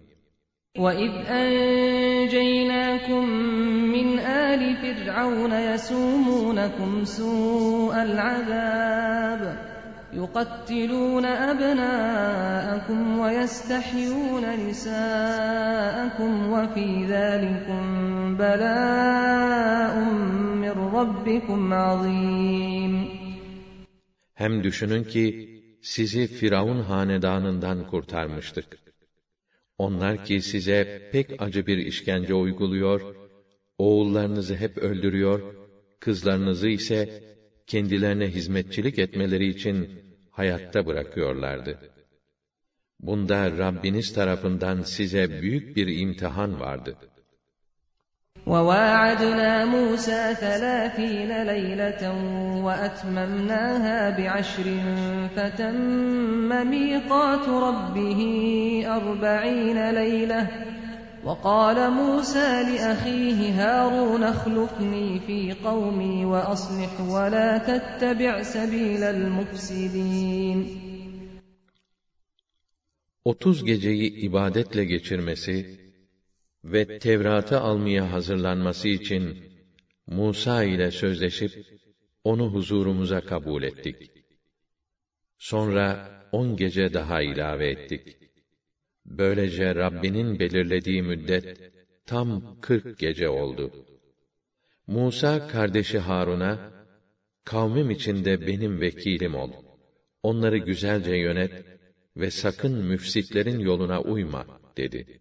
[0.77, 3.25] وَإِذْ أَنْجَيْنَاكُمْ
[3.95, 4.07] مِنْ
[4.49, 9.70] آلِ فِرْعَوْنَ يَسُومُونَكُمْ سُوءَ الْعَذَابِ
[10.13, 17.83] يقتلون أبناءكم ويستحيون نساءكم وفي ذلكم
[18.37, 19.93] بلاء
[20.63, 23.17] من ربكم عظيم
[24.33, 25.49] Hem düşünün ki
[25.81, 28.65] sizi Firavun hanedanından kurtarmıştık.
[29.77, 33.15] Onlar ki size pek acı bir işkence uyguluyor,
[33.77, 35.41] oğullarınızı hep öldürüyor,
[35.99, 37.23] kızlarınızı ise
[37.71, 39.89] kendilerine hizmetçilik etmeleri için
[40.31, 41.79] hayatta bırakıyorlardı.
[42.99, 46.95] Bunda Rabbiniz tarafından size büyük bir imtihan vardı.
[48.51, 52.03] وَوَاعَدْنَا مُوسَى ثَلَاثِينَ لَيْلَةً
[52.65, 54.67] وَأَتْمَمْنَاهَا بِعَشْرٍ
[55.35, 58.21] فَتَمَّ مِيقَاتُ رَبِّهِ
[58.97, 60.47] أَرْبَعِينَ لَيْلَةً
[61.23, 70.87] وقال موسى لأخيه هارون اخلفني في قومي وأصلح ولا تتبع سبيل المفسدين
[73.25, 75.79] 30 geceyi ibadetle geçirmesi
[76.63, 79.37] ve Tevrat'ı almaya hazırlanması için
[80.07, 81.65] Musa ile sözleşip
[82.23, 84.11] onu huzurumuza kabul ettik.
[85.37, 88.20] Sonra on gece daha ilave ettik.
[89.06, 91.72] Böylece Rabbinin belirlediği müddet
[92.06, 93.86] tam kırk gece oldu.
[94.86, 96.72] Musa kardeşi Harun'a,
[97.44, 99.52] kavmim içinde benim vekilim ol.
[100.22, 101.64] Onları güzelce yönet
[102.16, 105.20] ve sakın müfsitlerin yoluna uyma, dedi.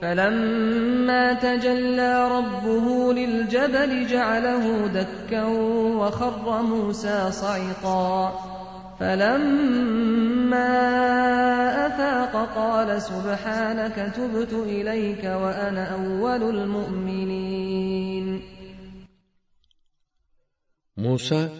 [0.00, 5.44] فَلَمَّا تَجَلَّى رَبُّهُ لِلْجَبَلِ جَعَلَهُ دَكًّا
[6.00, 8.32] وَخَرَّ مُوسَى صَعِقًا.
[9.00, 10.70] فَلَمَّا
[11.86, 18.42] أَفَاقَ قَالَ سُبْحَانَكَ تُبْتُ إِلَيْكَ وَأَنَا أَوَّلُ الْمُؤْمِنِينَ.
[20.96, 21.50] Musa,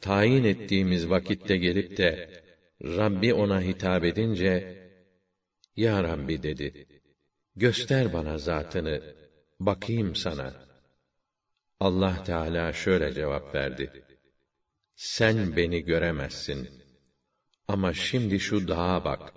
[0.00, 2.28] tayin ettiğimiz vakitte gelip de,
[2.84, 4.74] Rabbi ona hitap edince,
[5.76, 6.93] Ya Rabbi dedi,
[7.56, 9.14] göster bana zatını,
[9.60, 10.54] bakayım sana.
[11.80, 14.04] Allah Teala şöyle cevap verdi.
[14.96, 16.68] sen beni göremezsin.
[17.68, 19.32] Ama şimdi şu dağa bak.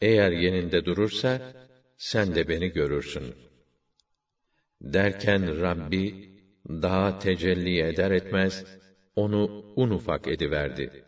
[0.00, 1.54] Eğer yeninde durursa,
[1.96, 3.34] sen de beni görürsün.
[4.80, 6.30] Derken Rabbi,
[6.68, 8.64] dağa tecelli eder etmez,
[9.16, 11.04] onu un ufak ediverdi.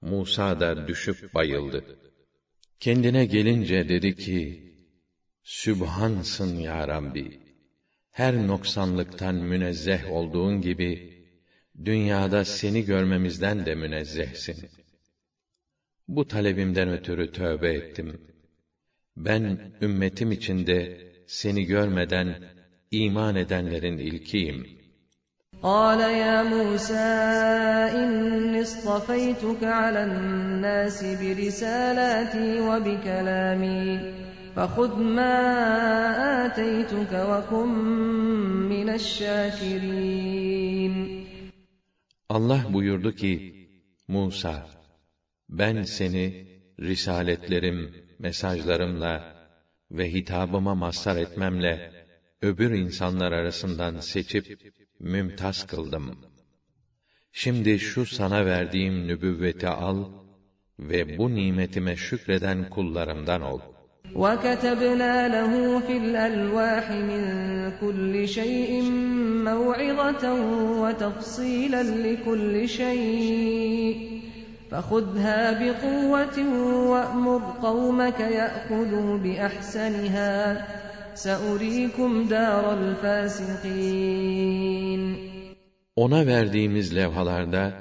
[0.00, 1.84] Musa da düşüp bayıldı.
[2.80, 4.64] Kendine gelince dedi ki,
[5.43, 7.39] Sübhansın ya Rabbi!
[8.11, 11.23] Her noksanlıktan münezzeh olduğun gibi,
[11.85, 14.69] dünyada seni görmemizden de münezzehsin.
[16.07, 18.21] Bu talebimden ötürü tövbe ettim.
[19.17, 22.43] Ben ümmetim içinde seni görmeden
[22.91, 24.79] iman edenlerin ilkiyim.''
[25.63, 27.09] قال يا موسى
[28.01, 34.13] إني اصطفيتك على الناس برسالاتي وبكلامي
[34.55, 35.35] فخذ ما
[36.45, 37.69] آتيتك وكن
[38.69, 40.29] من الشاكرين
[42.29, 43.33] Allah buyurdu ki,
[44.07, 44.67] Musa,
[45.49, 46.47] ben seni
[46.79, 49.35] risaletlerim, mesajlarımla
[49.91, 51.91] ve hitabıma mazhar etmemle
[52.41, 56.19] öbür insanlar arasından seçip mümtaz kıldım.
[57.31, 60.05] Şimdi şu sana verdiğim nübüvveti al
[60.79, 63.59] ve bu nimetime şükreden kullarımdan ol.
[64.15, 67.21] وَكَتَبْنَا لَهُ فِي الْأَلْوَاحِ مِنْ
[67.81, 68.81] كُلِّ شَيْءٍ
[69.49, 70.33] مَوْعِظَةً
[70.81, 73.95] وَتَفْصِيلًا لِكُلِّ شَيْءٍ
[74.71, 76.39] فَخُذْهَا بِقُوَّةٍ
[76.93, 80.33] وَأْمُرْ قَوْمَكَ يَأْخُذُوا بِأَحْسَنِهَا
[81.13, 84.09] سَأُرِيكُمْ دَارَ الْفَاسِقِينَ
[85.95, 87.73] Ona verdiğimiz levhalarda,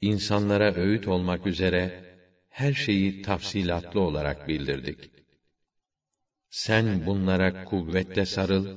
[0.00, 2.04] insanlara öğüt olmak üzere,
[2.48, 5.14] her şeyi tafsilatlı olarak bildirdik.
[6.49, 8.67] Sen bunlara kuvvetle sarıl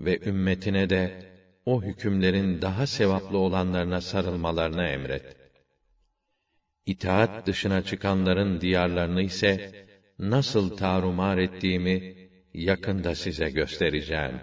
[0.00, 1.10] ve ümmetine de
[1.64, 5.22] o hükümlerin daha sevaplı olanlarına sarılmalarına emret.
[6.86, 9.60] İtaat dışına çıkanların diyarlarını ise
[10.18, 12.02] nasıl tarumar ettiğimi
[12.54, 14.42] yakında size göstereceğim.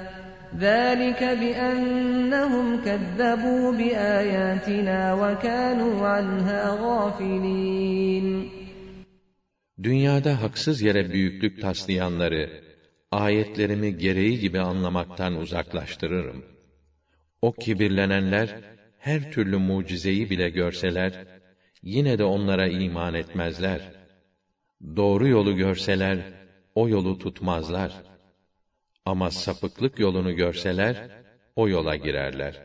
[0.54, 8.56] ذلك بأنهم كذبوا بآياتنا وكانوا عنها غافلين
[9.82, 12.62] Dünyada haksız yere büyüklük taslayanları,
[13.10, 16.44] ayetlerimi gereği gibi anlamaktan uzaklaştırırım.
[17.42, 18.56] O kibirlenenler,
[18.98, 21.12] her türlü mucizeyi bile görseler,
[21.82, 23.80] yine de onlara iman etmezler.
[24.96, 26.18] Doğru yolu görseler,
[26.74, 28.09] o yolu tutmazlar.''
[29.05, 31.09] Ama sapıklık yolunu görseler,
[31.55, 32.61] o yola girerler.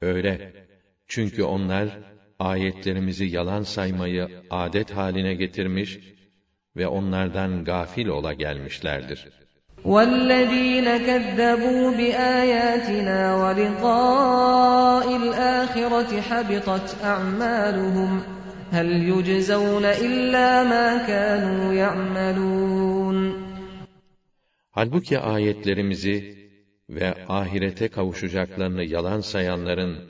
[0.00, 0.52] Öyle.
[1.08, 1.88] Çünkü onlar,
[2.38, 5.98] ayetlerimizi yalan saymayı adet haline getirmiş
[6.76, 9.28] ve onlardan gafil ola gelmişlerdir.
[9.84, 18.22] وَالَّذ۪ينَ كَذَّبُوا بِآيَاتِنَا وَلِقَاءِ الْآخِرَةِ حَبِطَتْ أَعْمَالُهُمْ
[18.72, 23.41] هَلْ يُجْزَوْنَ إِلَّا مَا كَانُوا يَعْمَلُونَ
[24.71, 26.37] Halbuki ayetlerimizi
[26.89, 30.09] ve ahirete kavuşacaklarını yalan sayanların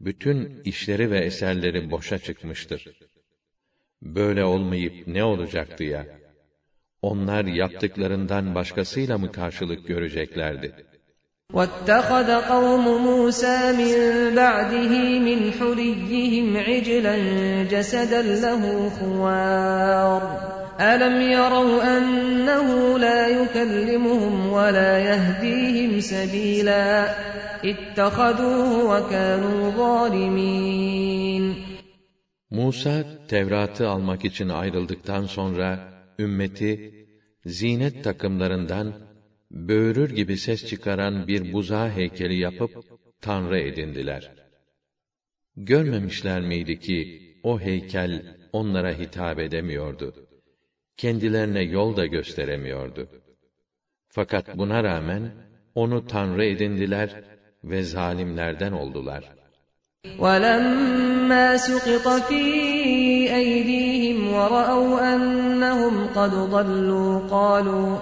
[0.00, 2.98] bütün işleri ve eserleri boşa çıkmıştır.
[4.02, 6.06] Böyle olmayıp ne olacaktı ya?
[7.02, 10.74] Onlar yaptıklarından başkasıyla mı karşılık göreceklerdi?
[11.52, 13.94] وَاتَّخَذَ قَوْمُ مُوسَى مِنْ
[14.36, 14.92] بَعْدِهِ
[15.28, 17.16] مِنْ حُلِيِّهِمْ عِجْلًا
[17.72, 18.62] جَسَدًا لَهُ
[18.98, 26.86] خُوَارٌ أَلَمْ يَرَوْا أَنَّهُ لَا يُكَلِّمُهُمْ وَلَا يَهْدِيهِمْ سَبِيلًا
[27.72, 31.54] اتَّخَذُوهُ وَكَانُوا ظَالِمِينَ
[32.50, 36.94] Musa, Tevrat'ı almak için ayrıldıktan sonra, ümmeti,
[37.46, 38.94] zinet takımlarından,
[39.50, 42.70] böğürür gibi ses çıkaran bir buzağı heykeli yapıp,
[43.20, 44.30] Tanrı edindiler.
[45.56, 50.14] Görmemişler miydi ki, o heykel onlara hitap edemiyordu?
[50.96, 53.08] kendilerine yol da gösteremiyordu.
[54.08, 55.30] Fakat buna rağmen
[55.74, 57.10] onu tanrı edindiler
[57.64, 59.24] ve zalimlerden oldular.
[60.18, 62.44] وَلَمَّا سُقِطَ فِي
[63.40, 67.98] أَيْدِيهِمْ وَرَأَوْا أَنَّهُمْ قَدْ ضَلُّوا قَالُوا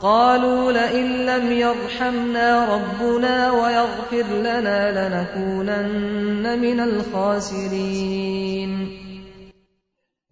[0.00, 8.16] قالوا لئن لم يرحمنا ربنا ويغفر لنا لنكونن من الخاسرين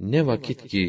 [0.01, 0.85] Ne vakit ki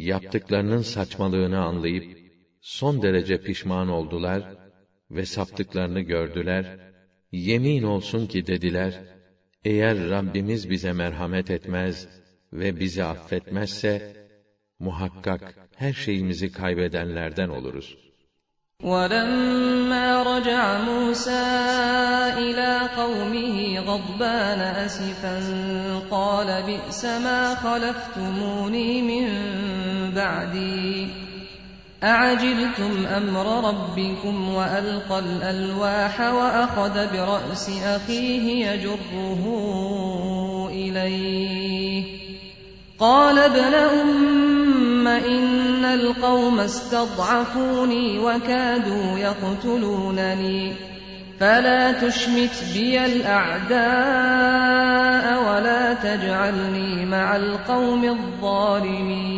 [0.00, 2.18] yaptıklarının saçmalığını anlayıp,
[2.60, 4.42] son derece pişman oldular
[5.10, 6.78] ve saptıklarını gördüler.
[7.32, 9.00] Yemin olsun ki dediler,
[9.64, 12.08] eğer Rabbimiz bize merhamet etmez
[12.52, 14.16] ve bizi affetmezse,
[14.78, 17.96] muhakkak her şeyimizi kaybedenlerden oluruz.
[18.82, 21.44] وَلَمَّا رَجَعَ مُوسَى
[22.44, 23.56] إِلَى قَوْمِهِ
[23.88, 25.36] غَضْبَانَ أَسِفًا
[26.10, 29.26] قَالَ بِئْسَ مَا خَلَفْتُمُونِي مِن
[30.15, 31.07] بَعْدِي.
[32.03, 39.43] أَعَجِلْتُمْ أَمْرَ رَبِّكُمْ وَأَلْقَى الْأَلْوَاحَ وَأَخَذَ بِرَأْسِ أَخِيهِ يَجُرُّهُ
[40.71, 42.03] إِلَيْهِ.
[42.99, 50.90] قَالَ ابْنَ أُمَّ إِنَّ الْقَوْمَ اسْتَضْعَفُونِي وَكَادُوا يَقْتُلُونَنِي.
[51.40, 53.76] فَلَا تُشْمِتْ بِيَ الْأَعْدَاءَ
[55.46, 59.36] وَلَا تَجْعَلْنِي مَعَ الْقَوْمِ الظَّالِمِينَ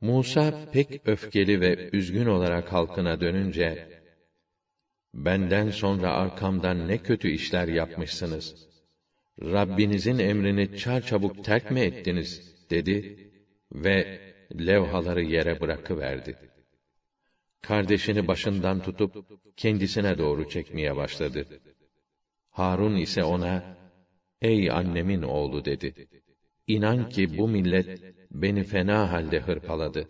[0.00, 3.88] Musa pek öfkeli ve üzgün olarak halkına dönünce,
[5.14, 8.54] benden sonra arkamdan ne kötü işler yapmışsınız.
[9.42, 12.52] Rabbinizin emrini çarçabuk terk mi ettiniz?
[12.72, 13.30] dedi
[13.72, 14.20] ve
[14.66, 16.45] levhaları yere bırakıverdi.
[17.61, 19.15] Kardeşini başından tutup
[19.57, 21.45] kendisine doğru çekmeye başladı.
[22.49, 23.77] Harun ise ona,
[24.41, 26.07] Ey annemin oğlu dedi.
[26.67, 28.01] İnan ki bu millet
[28.31, 30.07] beni fena halde hırpaladı.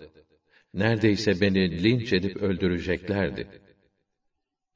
[0.74, 3.62] Neredeyse beni linç edip öldüreceklerdi.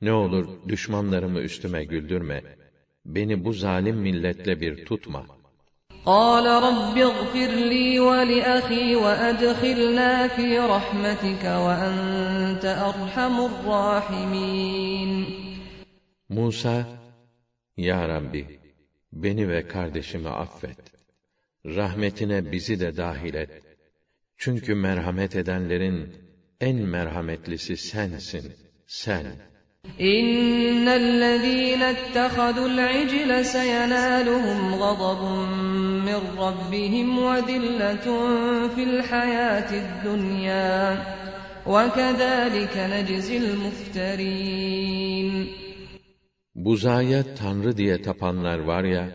[0.01, 2.41] Ne olur düşmanlarımı üstüme güldürme.
[3.05, 5.40] Beni bu zalim milletle bir tutma.
[6.06, 15.26] قال رب اغفر لي ولأخي وأدخلنا في رحمتك وأنت أرحم الراحمين
[16.28, 16.86] Musa,
[17.76, 18.60] Ya Rabbi,
[19.12, 20.78] beni ve kardeşimi affet.
[21.66, 23.50] Rahmetine bizi de dahil et.
[24.36, 26.14] Çünkü merhamet edenlerin
[26.60, 28.52] en merhametlisi sensin,
[28.86, 29.26] sen.
[30.00, 35.22] إن الذين اتخذوا العجل سينالهم غضب
[36.08, 38.06] من ربهم وذلة
[38.74, 41.04] في الحياة الدنيا
[41.66, 44.86] وكذلك نجزي المفترين
[46.54, 49.08] Buzaya tanrı diye tapanlar var ya,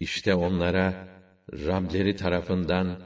[0.00, 1.08] işte onlara
[1.52, 2.98] Rableri tarafından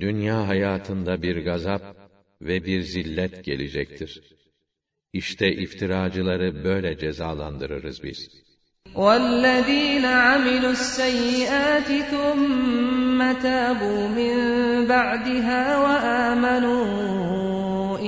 [0.00, 1.82] dünya hayatında bir gazap
[2.40, 4.22] ve bir zillet gelecektir.
[5.12, 8.44] İşte iftiracıları böyle cezalandırırız biz.
[8.94, 14.34] والذين عملوا السيئات ثم تابوا من
[14.94, 16.84] بعدها وآمنوا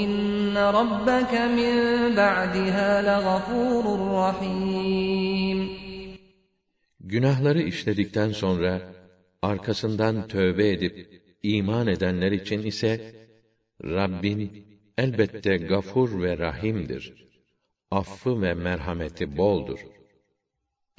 [0.02, 1.74] إن ربك من
[2.16, 3.84] بعدها لغفور
[4.20, 5.58] رحيم
[7.00, 8.80] Günahları işledikten sonra
[9.42, 13.14] arkasından tövbe edip iman edenler için ise
[13.84, 14.66] Rabbin
[15.00, 17.04] elbette gafur ve rahimdir.
[17.90, 19.80] Affı ve merhameti boldur.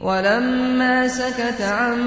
[0.01, 1.97] ولما سكت عن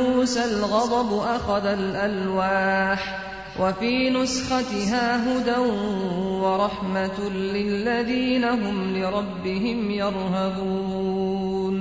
[0.00, 3.00] موسى الغضب أخذ الألواح
[3.60, 5.58] وفي نسختها هدى
[6.44, 11.78] ورحمة للذين هم لربهم يرهبون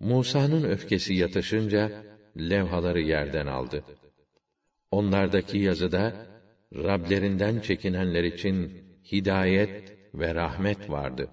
[0.00, 1.90] Musa'nın öfkesi yatışınca
[2.38, 3.84] levhaları yerden aldı.
[4.90, 6.12] Onlardaki yazıda
[6.73, 8.71] Rablerinden çekinenler için
[9.11, 11.29] hidayet ve rahmet vardı.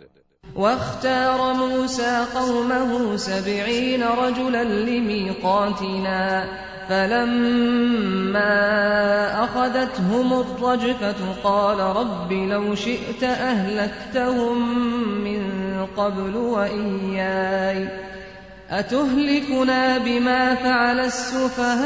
[0.57, 6.45] واختار موسى قومه سبعين رجلا لميقاتنا
[6.89, 8.55] فلما
[9.45, 14.59] أخذتهم الرجفة قال رب لو شئت أهلكتهم
[15.24, 15.43] من
[15.97, 17.89] قبل وإياي
[18.70, 21.83] أتهلكنا بما فعل السفهاء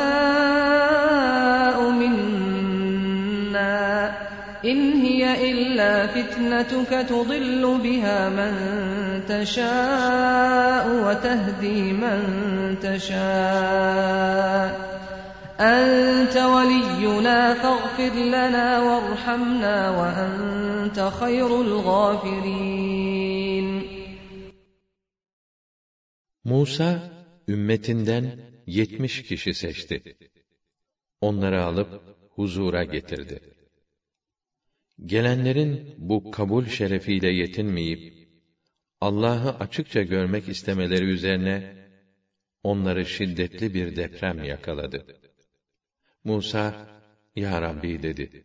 [1.90, 2.55] منا
[4.65, 8.53] إن هي إلا فتنتك تضل بها من
[9.27, 12.19] تشاء وتهدي من
[12.81, 14.69] تشاء
[15.59, 23.11] أنت ولينا فاغفر لنا وارحمنا وأنت خير الغافرين
[26.43, 26.99] Musa,
[27.47, 30.17] ümmetinden yetmiş kişi seçti.
[31.21, 32.01] Onları alıp
[32.35, 33.54] huzura getirdi.
[35.04, 38.28] Gelenlerin bu kabul şerefiyle yetinmeyip,
[39.00, 41.76] Allah'ı açıkça görmek istemeleri üzerine,
[42.62, 45.06] onları şiddetli bir deprem yakaladı.
[46.24, 46.88] Musa,
[47.36, 48.44] Ya Rabbi dedi,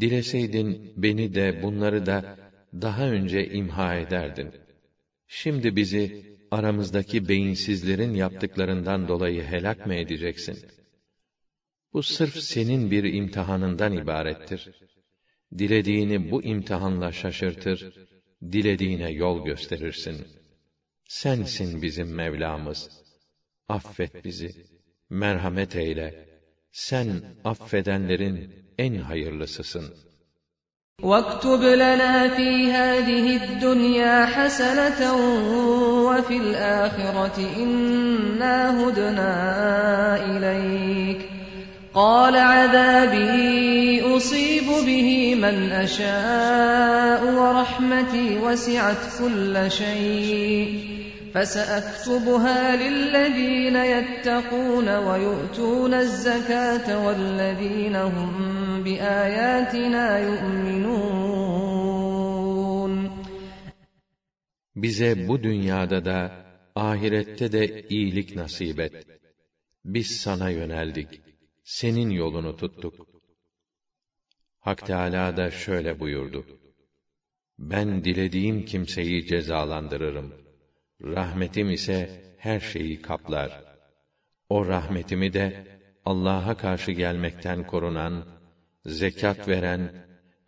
[0.00, 2.38] dileseydin beni de bunları da
[2.74, 4.50] daha önce imha ederdin.
[5.26, 10.58] Şimdi bizi aramızdaki beyinsizlerin yaptıklarından dolayı helak mı edeceksin?
[11.92, 14.87] Bu sırf senin bir imtihanından ibarettir
[15.57, 17.93] Dilediğini bu imtihanla şaşırtır,
[18.51, 20.27] dilediğine yol gösterirsin.
[21.05, 22.89] Sensin bizim Mevlamız.
[23.67, 24.51] Affet bizi,
[25.09, 26.27] merhamet eyle.
[26.71, 27.07] Sen
[27.43, 30.13] affedenlerin en hayırlısısın.''
[31.01, 35.15] واكتب لنا في هذه الدنيا حسنة
[36.07, 39.31] وفي الآخرة إنا هدنا
[40.25, 41.26] إليك
[41.93, 50.93] قال عذابي أصيب به من أشاء ورحمتي وسعت كل شيء
[51.33, 58.31] فسأكتبها للذين يتقون ويؤتون الزكاة والذين هم
[58.83, 61.73] بآياتنا يؤمنون
[64.75, 66.31] Bize bu dünyada da
[66.75, 68.93] ahirette de iyilik nasip et.
[69.85, 71.26] Biz sana yöneldik.
[71.68, 72.94] Senin yolunu tuttuk.
[74.60, 76.46] Hak Teâlâ da şöyle buyurdu.
[77.58, 80.32] Ben dilediğim kimseyi cezalandırırım.''
[81.02, 82.08] Rahmetim ise
[82.38, 83.50] her şeyi kaplar.
[84.48, 85.52] O rahmetimi de
[86.04, 88.24] Allah'a karşı gelmekten korunan,
[88.86, 89.90] zekat veren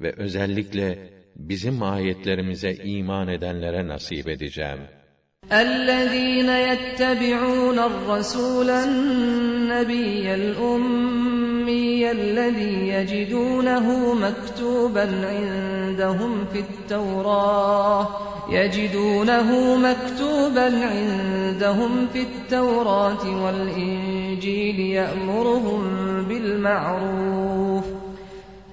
[0.00, 0.98] ve özellikle
[1.36, 4.99] bizim ayetlerimize iman edenlere nasip edeceğim.''
[5.52, 18.08] الذين يتبعون الرسول النبي الأمي الذي يجدونه مكتوبا عندهم في التوراة
[18.50, 25.82] يجدونه مكتوبا عندهم في التوراة والإنجيل يأمرهم
[26.28, 27.99] بالمعروف.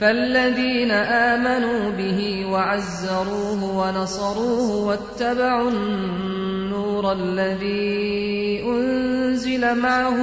[0.00, 10.18] فالذين آمنوا به وعزروه ونصروه واتبعوا النور الذي أنزل معه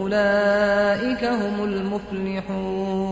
[0.00, 3.06] أولئك هم المفلحون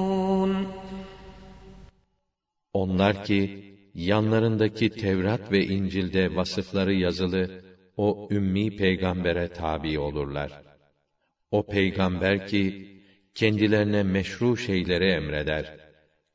[2.75, 7.63] Onlar ki yanlarındaki Tevrat ve İncil'de vasıfları yazılı
[7.97, 10.63] o ümmi peygambere tabi olurlar.
[11.51, 12.95] O peygamber ki
[13.34, 15.78] kendilerine meşru şeyleri emreder,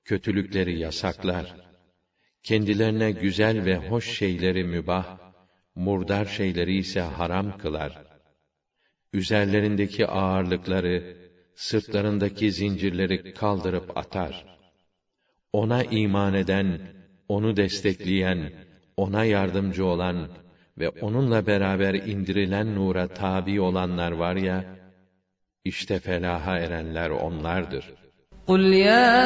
[0.04, 1.54] kötülükleri yasaklar,
[2.42, 5.18] kendilerine güzel ve hoş şeyleri mübah,
[5.74, 8.04] murdar şeyleri ise haram kılar.
[9.12, 11.16] Üzerlerindeki ağırlıkları,
[11.54, 14.44] sırtlarındaki zincirleri kaldırıp atar.
[15.52, 16.80] Ona iman eden,
[17.28, 18.52] onu destekleyen,
[18.96, 20.28] ona yardımcı olan
[20.78, 24.83] ve onunla beraber indirilen nura tabi olanlar var ya,
[25.65, 27.85] İşte felaha erenler onlardır.
[28.47, 29.17] قُلْ يَا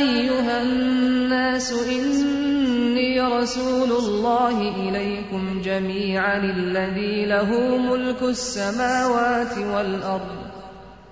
[0.00, 7.50] أَيُّهَا النَّاسُ إِنِّي رَسُولُ اللَّهِ إِلَيْكُمْ جَمِيعًا الَّذِي لَهُ
[7.88, 10.40] مُلْكُ السَّمَاوَاتِ وَالْأَرْضِ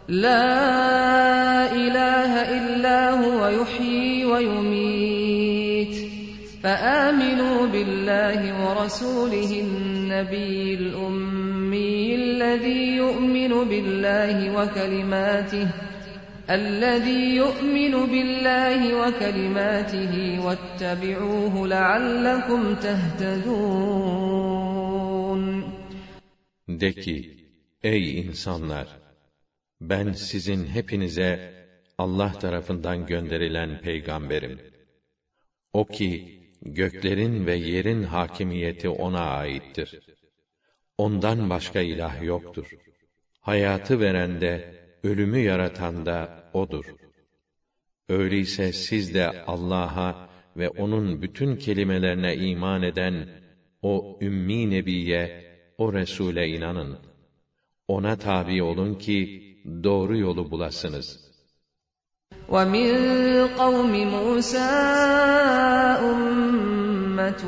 [0.08, 0.46] لَا
[1.82, 5.94] إِلَٰهَ إِلَّا هُوَ يُحْيِي وَيُمِيتُ
[6.62, 10.76] فآمنوا بالله ورسوله النبي
[11.74, 15.68] الأمي الذي يؤمن بالله وكلماته
[16.50, 20.14] الذي يؤمن بالله وكلماته
[20.44, 24.20] واتبعوه لعلكم تهتدون
[26.68, 27.16] De ki,
[27.82, 28.88] ey insanlar!
[29.80, 31.30] Ben sizin hepinize
[31.98, 34.60] Allah tarafından gönderilen peygamberim.
[35.72, 40.03] O ki, göklerin ve yerin hakimiyeti ona aittir.
[40.98, 42.66] Ondan başka ilah yoktur.
[43.40, 46.84] Hayatı veren de, ölümü yaratan da O'dur.
[48.08, 53.28] Öyleyse siz de Allah'a ve O'nun bütün kelimelerine iman eden
[53.82, 55.44] o Ümmi Nebiye,
[55.78, 56.98] o Resul'e inanın.
[57.88, 59.42] Ona tabi olun ki
[59.84, 61.30] doğru yolu bulasınız.''
[62.50, 62.88] ومن
[63.48, 64.58] قوم موسى
[66.10, 67.42] أمة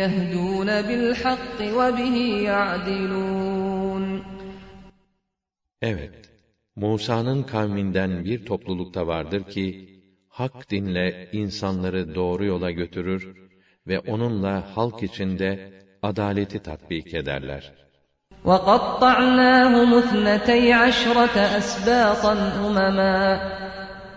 [0.00, 2.16] يهدون بالحق وبه
[2.50, 4.22] يعدلون
[5.82, 6.30] Evet,
[6.76, 9.88] Musa'nın kavminden bir toplulukta vardır ki,
[10.28, 13.36] hak dinle insanları doğru yola götürür
[13.86, 17.72] ve onunla halk içinde adaleti tatbik ederler.
[18.44, 22.34] وَقَطَّعْنَاهُمُ اثْنَتَيْ عَشْرَةَ أَسْبَاطًا
[22.66, 23.18] أُمَمًا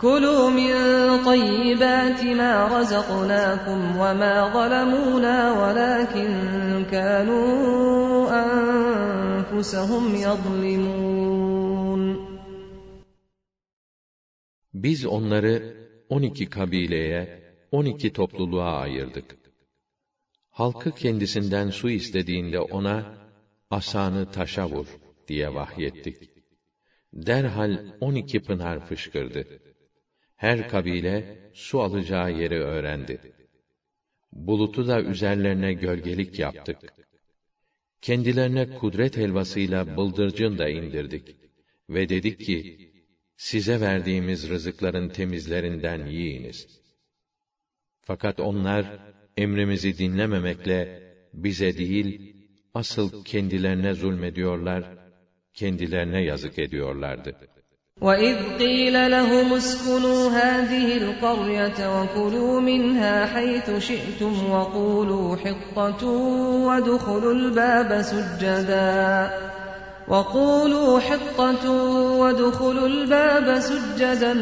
[0.00, 0.74] كلوا من
[1.24, 6.30] طيبات ما رزقناكم وما ظلمونا ولكن
[6.90, 11.56] كانوا أنفسهم يظلمون
[14.74, 15.76] Biz onları
[16.08, 17.42] 12 kabileye,
[17.72, 19.36] 12 topluluğa ayırdık.
[20.50, 23.14] Halkı kendisinden su istediğinde ona,
[23.70, 24.86] asanı taşa vur
[25.28, 26.30] diye vahyettik.
[27.12, 29.59] Derhal 12 pınar fışkırdı.
[30.41, 33.19] Her kabile su alacağı yeri öğrendi.
[34.33, 36.77] Bulutu da üzerlerine gölgelik yaptık.
[38.01, 41.35] Kendilerine kudret helvasıyla bıldırcın da indirdik.
[41.89, 42.91] Ve dedik ki,
[43.37, 46.81] size verdiğimiz rızıkların temizlerinden yiyiniz.
[48.01, 48.99] Fakat onlar
[49.37, 52.35] emrimizi dinlememekle bize değil,
[52.73, 54.97] asıl kendilerine zulmediyorlar,
[55.53, 57.35] kendilerine yazık ediyorlardı.
[58.00, 66.04] وَإِذْ قِيلَ لَهُمُ اسْكُنُوا هَٰذِهِ الْقَرْيَةَ وَكُلُوا مِنْهَا حَيْثُ شِئْتُمْ وَقُولُوا حِطَّةٌ
[66.66, 69.30] وَادْخُلُوا الْبَابَ سُجَّدًا
[70.08, 71.70] وَقُولُوا حِطَّةٌ
[72.20, 74.32] وَادْخُلُوا الْبَابَ سُجَّدًا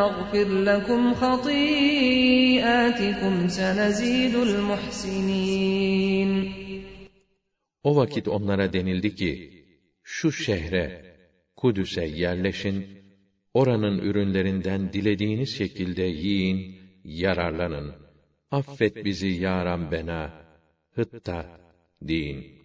[0.00, 2.28] نَغْفِرْ لَكُمْ خَطِيئَاتِكُمْ
[3.48, 6.30] سَنَزِيدُ الْمُحْسِنِينَ
[7.82, 9.52] O vakit onlara denildi ki,
[10.02, 11.16] şu şehre,
[11.56, 12.96] Kudüs'e yerleşin,
[13.53, 17.95] oranın ürünlerinden dilediğiniz şekilde yiyin, yararlanın.
[18.51, 20.33] Affet bizi ya Rabbena,
[20.95, 21.59] hıtta
[22.01, 22.61] deyin.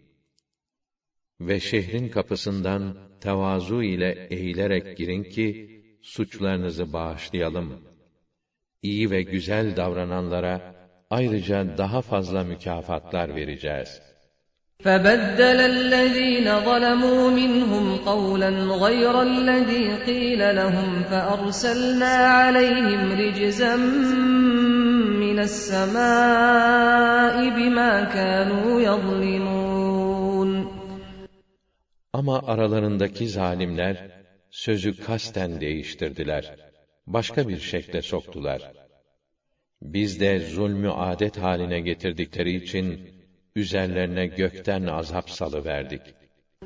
[1.40, 7.80] Ve şehrin kapısından tevazu ile eğilerek girin ki, suçlarınızı bağışlayalım.
[8.82, 10.74] İyi ve güzel davrananlara,
[11.10, 14.15] ayrıca daha fazla mükafatlar vereceğiz.''
[14.85, 18.49] فبدل الذين ظلموا منهم قولا
[18.85, 23.75] غير الذي قيل لهم فأرسلنا عليهم رجزا
[25.25, 29.61] من السماء بما كانوا يظلمون
[32.13, 34.11] Ama aralarındaki zalimler
[34.49, 36.55] sözü kasten değiştirdiler.
[37.07, 38.71] Başka bir şekle soktular.
[39.81, 43.14] Biz de zulmü adet haline getirdikleri için
[43.56, 46.02] üzerlerine gökten azap salıverdik.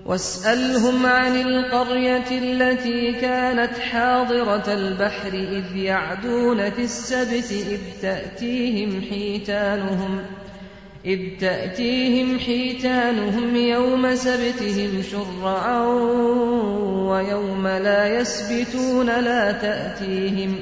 [0.06, 10.22] واسألهم عن القرية التي كانت حاضرة البحر إذ يعدون في السبت إذ تأتيهم حيتانهم
[11.04, 15.86] إذ تأتيهم حيتانهم يوم سبتهم شرعا
[17.10, 20.56] ويوم لا يسبتون لا تأتيهم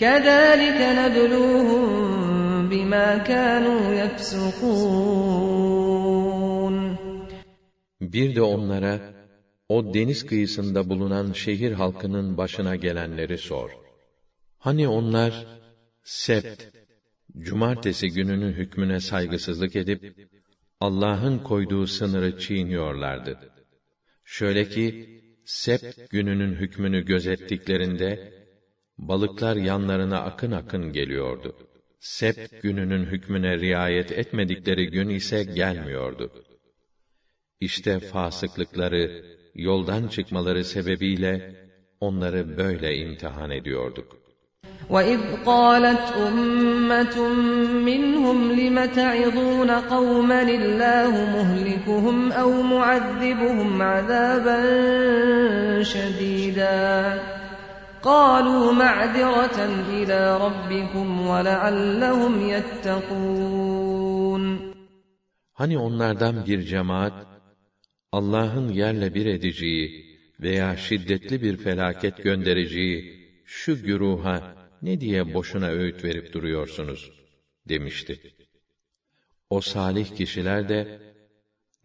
[0.00, 5.55] كذلك نبلوهم بما كانوا يفسقون
[8.01, 9.13] Bir de onlara,
[9.69, 13.69] o deniz kıyısında bulunan şehir halkının başına gelenleri sor.
[14.57, 15.45] Hani onlar,
[16.03, 16.63] sept,
[17.37, 20.29] cumartesi gününün hükmüne saygısızlık edip,
[20.79, 23.39] Allah'ın koyduğu sınırı çiğniyorlardı.
[24.23, 28.33] Şöyle ki, sept gününün hükmünü gözettiklerinde,
[28.97, 31.55] balıklar yanlarına akın akın geliyordu.
[31.99, 36.31] Sept gününün hükmüne riayet etmedikleri gün ise gelmiyordu.
[37.59, 39.25] İşte fasıklıkları,
[39.55, 41.55] yoldan çıkmaları sebebiyle
[41.99, 44.17] onları böyle imtihan ediyorduk.
[44.89, 47.15] وَإِذْ قَالَتْ أُمَّةٌ
[47.89, 54.59] مِّنْهُمْ لِمَ تَعِظُونَ قَوْمًا اللَّهُ مُهْلِكُهُمْ أَوْ مُعَذِّبُهُمْ عَذَابًا
[55.83, 57.19] شَدِيدًا
[58.03, 59.59] قَالُوا مَعْذِرَةً
[59.97, 64.43] إِلَى رَبِّكُمْ وَلَعَلَّهُمْ يَتَّقُونَ
[65.53, 67.27] Hani onlardan bir cemaat,
[68.11, 70.05] Allah'ın yerle bir edeceği
[70.39, 77.11] veya şiddetli bir felaket göndereceği şu güruha ne diye boşuna öğüt verip duruyorsunuz?
[77.69, 78.35] demişti.
[79.49, 81.01] O salih kişiler de,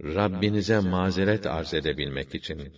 [0.03, 2.73] Rabbinize mazeret arz edebilmek için.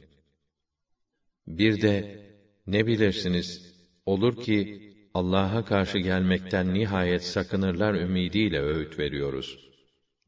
[1.47, 2.23] Bir de,
[2.67, 3.75] ne bilirsiniz,
[4.07, 9.59] olur ki, Allah'a karşı gelmekten nihayet sakınırlar ümidiyle öğüt veriyoruz,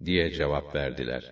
[0.05, 1.25] diye cevap verdiler.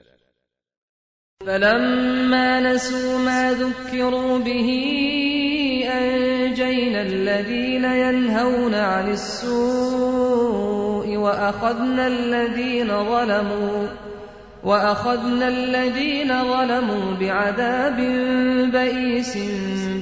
[1.47, 4.69] فَلَمَّا نَسُوا مَا ذُكِّرُوا بِهِ
[5.99, 10.37] أَنجَيْنَا نجينا الذين ينهون عن السوء
[11.17, 13.87] وأخذنا الذين ظلموا
[14.67, 17.99] وأخذنا الذين ظلموا بعذاب
[18.73, 19.39] بئيس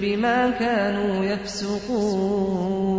[0.03, 2.91] بما كانوا يفسقون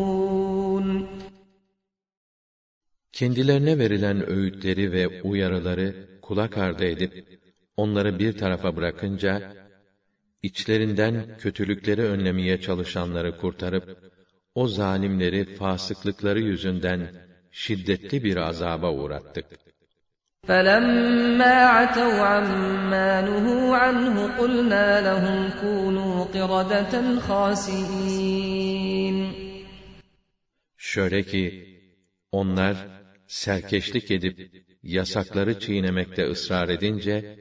[3.13, 7.39] Kendilerine verilen öğütleri ve uyarıları kulak ardı edip,
[7.77, 9.53] onları bir tarafa bırakınca,
[10.43, 14.11] içlerinden kötülükleri önlemeye çalışanları kurtarıp,
[14.55, 17.15] o zalimleri fasıklıkları yüzünden
[17.51, 19.45] şiddetli bir azaba uğrattık.
[20.47, 29.17] فَلَمَّا عَتَوْا عَمَّا نُهُوا عَنْهُ قُلْنَا لَهُمْ كُونُوا قِرَدَةً خَاسِئِينَ
[30.77, 31.45] Şöyle ki,
[32.31, 32.75] onlar
[33.27, 37.35] serkeşlik edip yasakları çiğnemekte ısrar edince,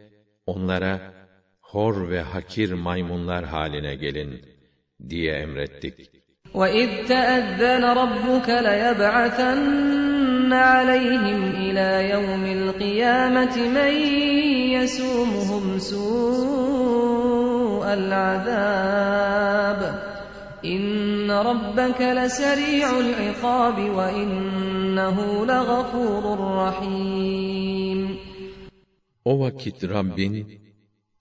[0.47, 1.15] onlara
[1.61, 4.45] hor ve hakir maymunlar haline gelin
[5.09, 6.11] diye emrettik.
[6.55, 13.93] وَإِذْ تَأَذَّنَ رَبُّكَ لَيَبْعَثَنَّ عَلَيْهِمْ إِلَى يَوْمِ الْقِيَامَةِ مَنْ
[14.77, 19.81] يَسُومُهُمْ سُوءَ الْعَذَابِ
[20.65, 26.25] إِنَّ رَبَّكَ لَسَرِيعُ الْعِقَابِ وَإِنَّهُ لَغَفُورٌ
[26.65, 28.01] رَحِيمٌ
[29.25, 30.61] O vakit Rabbin,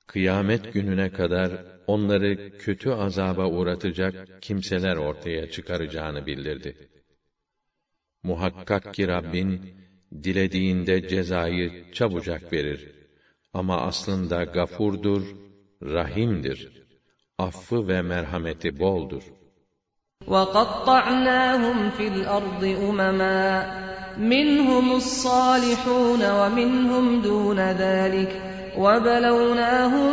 [0.08, 1.52] kıyamet gününe kadar
[1.88, 6.76] onları kötü azaba uğratacak kimseler ortaya çıkaracağını bildirdi.
[8.24, 9.76] Muhakkak ki Rabbin,
[10.24, 12.92] dilediğinde cezayı çabucak verir.
[13.54, 15.24] Ama aslında gafurdur,
[15.84, 16.60] rahimdir.
[17.38, 19.24] Affı ve merhameti boldur.
[20.28, 23.44] وَقَطَّعْنَاهُمْ فِي الْأَرْضِ أُمَمًا
[24.34, 28.32] مِنْهُمُ الصَّالِحُونَ وَمِنْهُمْ دُونَ ذَلِكَ
[28.84, 30.12] وَبَلَوْنَاهُمْ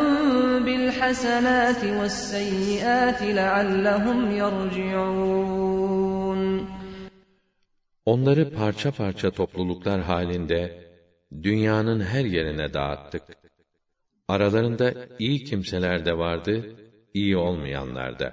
[0.66, 6.19] بِالْحَسَنَاتِ وَالسَّيِّئَاتِ لَعَلَّهُمْ يَرْجِعُونَ
[8.04, 10.86] Onları parça parça topluluklar halinde
[11.42, 13.22] dünyanın her yerine dağıttık.
[14.28, 16.76] Aralarında iyi kimseler de vardı,
[17.14, 18.32] iyi olmayanlar da.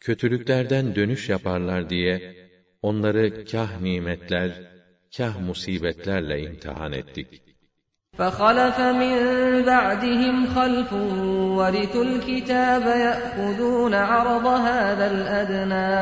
[0.00, 2.36] Kötülüklerden dönüş yaparlar diye
[2.82, 4.50] onları kah nimetler,
[5.16, 7.42] kah musibetlerle imtihan ettik.
[8.18, 9.14] فَخَلَفَ مِنْ
[9.70, 10.90] بَعْدِهِمْ خَلْفٌ
[11.58, 15.94] وَرِثُوا الْكِتَابَ يَأْخُذُونَ عَرَضَ هَذَا الْأَدْنَى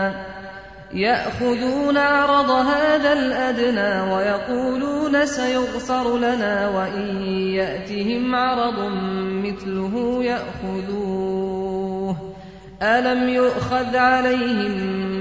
[0.93, 7.21] يَأْخُذُونَ عَرَضَ هَذَا الْأَدْنَى وَيَقُولُونَ سَيُغْفَرُ لَنَا وَإِنْ
[7.55, 8.79] يَأْتِهِمْ عَرَضٌ
[9.23, 12.15] مِثْلُهُ يَأْخُذُوهُ.
[12.81, 14.71] أَلَمْ يُؤْخَذْ عَلَيْهِمْ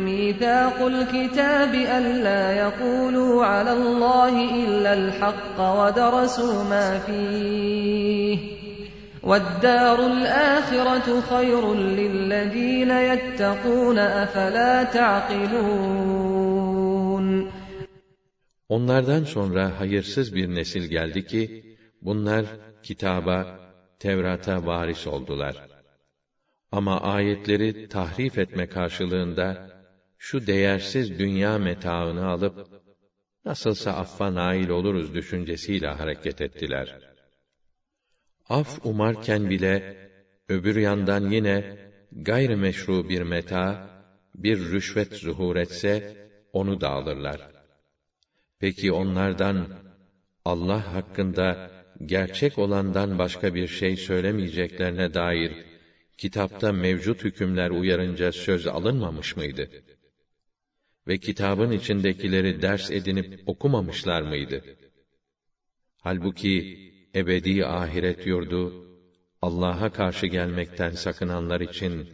[0.04, 8.59] مِيثَاقُ الْكِتَابِ أَلَّا يَقُولُوا عَلَى اللَّهِ إِلَّا الْحَقَّ وَدَرَسُوا مَا فِيهِ؟
[9.29, 11.63] وَالدَّارُ الْآخِرَةُ خَيْرٌ
[11.99, 16.25] لِلَّذِينَ يَتَّقُونَ أَفَلَا تَعْقِلُونَ
[18.69, 22.45] Onlardan sonra hayırsız bir nesil geldi ki, bunlar
[22.83, 23.59] kitaba,
[23.99, 25.55] Tevrat'a varis oldular.
[26.71, 29.69] Ama ayetleri tahrif etme karşılığında,
[30.17, 32.67] şu değersiz dünya metaını alıp,
[33.45, 37.08] nasılsa affa nail oluruz düşüncesiyle hareket ettiler.
[38.50, 39.82] Af umarken bile,
[40.48, 41.64] öbür yandan yine,
[42.12, 43.90] gayrimeşru bir meta,
[44.34, 46.16] bir rüşvet zuhur etse,
[46.52, 47.40] onu da alırlar.
[48.58, 49.68] Peki onlardan,
[50.44, 51.70] Allah hakkında,
[52.06, 55.52] gerçek olandan başka bir şey söylemeyeceklerine dair,
[56.18, 59.70] kitapta mevcut hükümler uyarınca söz alınmamış mıydı?
[61.08, 64.64] Ve kitabın içindekileri ders edinip okumamışlar mıydı?
[66.02, 66.80] Halbuki
[67.15, 68.85] ebedi ahiret yurdu
[69.41, 72.09] Allah'a karşı gelmekten sakınanlar için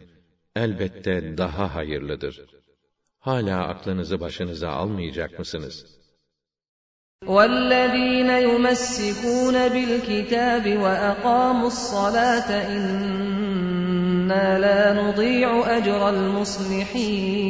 [0.56, 2.40] elbette daha hayırlıdır.
[3.18, 6.02] Hala aklınızı başınıza almayacak mısınız?
[7.26, 17.42] وَالَّذ۪ينَ يُمَسِّكُونَ بِالْكِتَابِ وَأَقَامُوا الصَّلَاةَ إِنَّا لَا نُضِيعُ أَجْرَ الْمُصْلِحِينَ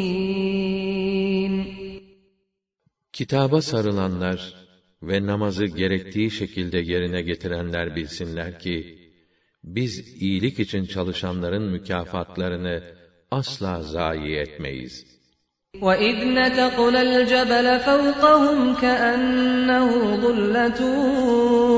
[3.13, 4.55] Kitaba sarılanlar
[5.03, 8.99] ve namazı gerektiği şekilde yerine getirenler bilsinler ki,
[9.65, 12.83] biz iyilik için çalışanların mükafatlarını
[13.31, 15.13] asla zayi etmeyiz.
[15.81, 19.89] وَإِذْ نَتَقْنَا الْجَبَلَ فَوْقَهُمْ كَأَنَّهُ
[20.25, 20.81] ظُلَّةٌ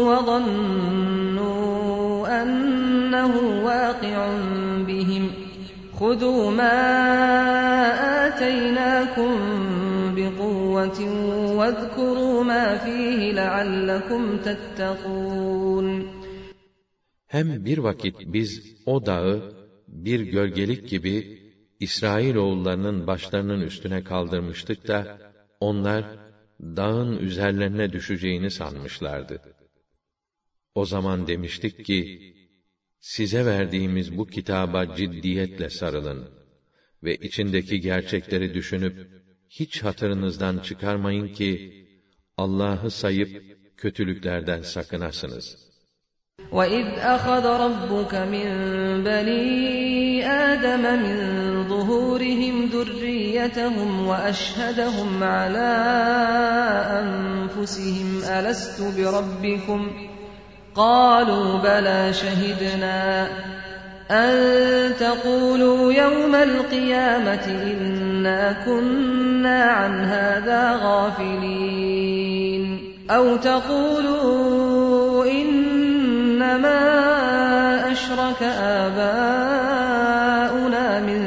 [0.09, 1.55] وَظَنُّوا
[2.43, 3.33] أَنَّهُ
[3.67, 4.19] وَاقِعٌ
[4.89, 5.25] بِهِمْ
[5.99, 6.79] خُذُوا مَا
[8.27, 9.58] آتَيْنَاكُمْ
[10.79, 11.01] بِقُوَّةٍ
[11.59, 15.87] وَاذْكُرُوا مَا فِيهِ لَعَلَّكُمْ تَتَّقُونَ
[17.27, 19.55] Hem bir vakit biz o dağı
[19.89, 21.39] bir gölgelik gibi
[21.81, 25.19] İsrail oğullarının başlarının üstüne kaldırmıştık da,
[25.61, 26.05] onlar,
[26.61, 29.43] dağın üzerlerine düşeceğini sanmışlardı.
[30.75, 32.33] O zaman demiştik ki,
[33.01, 36.29] size verdiğimiz bu kitaba ciddiyetle sarılın
[37.03, 41.85] ve içindeki gerçekleri düşünüp, hiç hatırınızdan çıkarmayın ki,
[42.39, 43.43] Allah'ı sayıp,
[43.77, 45.65] kötülüklerden sakınasınız.''
[46.53, 48.49] وَإِذْ أَخَذَ رَبُّكَ مِنْ
[49.05, 51.19] بَنِي آدَمَ مِنْ
[51.69, 55.73] ظُهُورِهِمْ ذُرِّيَّتَهُمْ وَأَشْهَدَهُمْ عَلَى
[57.01, 59.91] أَنْفُسِهِمْ أَلَسْتُ بِرَبِّكُمْ
[60.75, 63.29] قَالُوا بَلَى شَهِدْنَا
[64.11, 64.35] أَنْ
[64.97, 67.47] تَقُولُوا يَوْمَ الْقِيَامَةِ
[68.19, 72.65] إِنَّا كُنَّا عَنْ هَذَا غَافِلِينَ
[73.11, 75.75] أَوْ تَقُولُوا إِنَّ
[76.45, 76.81] إنما
[77.93, 78.43] أشرك
[78.83, 81.23] آباؤنا من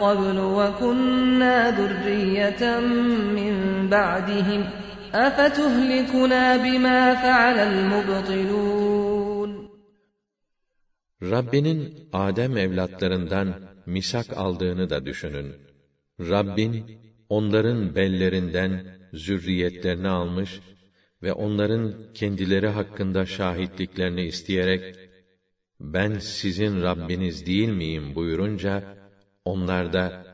[0.00, 2.80] قبل وكنا ذرية
[3.38, 3.54] من
[3.88, 4.64] بعدهم
[5.14, 8.96] أفتهلكنا بما فعل المبطلون
[11.22, 13.54] Rabbinin Adem evlatlarından
[13.86, 15.69] misak aldığını da düşünün.
[16.29, 16.85] Rabbin
[17.29, 20.59] onların bellerinden zürriyetlerini almış
[21.23, 24.95] ve onların kendileri hakkında şahitliklerini isteyerek,
[25.79, 28.97] ben sizin Rabbiniz değil miyim buyurunca,
[29.45, 30.25] onlar da,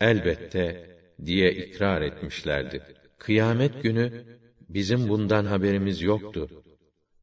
[0.00, 2.82] elbette diye ikrar etmişlerdi.
[3.18, 4.24] Kıyamet günü,
[4.68, 6.48] bizim bundan haberimiz yoktu.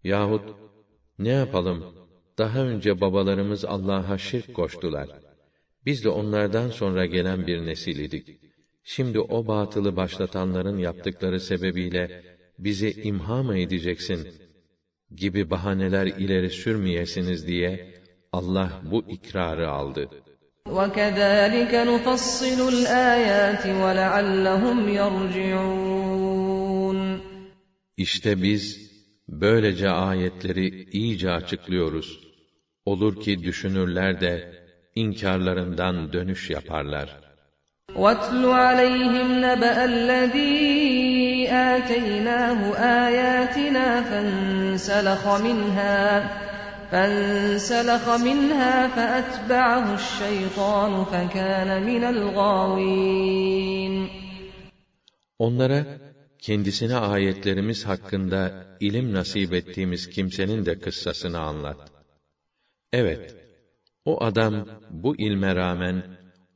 [0.04, 0.56] Yahut,
[1.20, 1.84] ne yapalım,
[2.38, 5.29] daha önce babalarımız Allah'a şirk koştular.
[5.87, 8.41] Biz de onlardan sonra gelen bir nesil idik.
[8.85, 12.23] Şimdi o batılı başlatanların yaptıkları sebebiyle,
[12.59, 14.29] bizi imha mı edeceksin
[15.11, 17.95] gibi bahaneler ileri sürmeyesiniz diye
[18.33, 20.11] Allah bu ikrarı aldı.
[20.67, 26.45] وَكَذَٰلِكَ نُفَصِّلُ الْآيَاتِ وَلَعَلَّهُمْ يَرْجِعُونَ
[27.97, 28.91] İşte biz
[29.29, 32.21] böylece ayetleri iyice açıklıyoruz.
[32.85, 34.58] Olur ki düşünürler de
[34.99, 37.09] inkarlarından dönüş yaparlar.
[38.03, 40.55] وَاتْلُ عَلَيْهِمْ نَبَأَ الَّذ۪ي
[41.75, 42.61] آتَيْنَاهُ
[43.07, 45.99] آيَاتِنَا فَانْسَلَخَ مِنْهَا
[46.91, 53.95] فَانْسَلَخَ مِنْهَا فَأَتْبَعَهُ الشَّيْطَانُ فَكَانَ مِنَ الْغَاوِينَ
[55.39, 55.87] Onlara
[56.39, 61.91] kendisine ayetlerimiz hakkında ilim nasip ettiğimiz kimsenin de kıssasını anlat.
[62.93, 63.38] Evet,
[64.05, 66.03] o adam bu ilme rağmen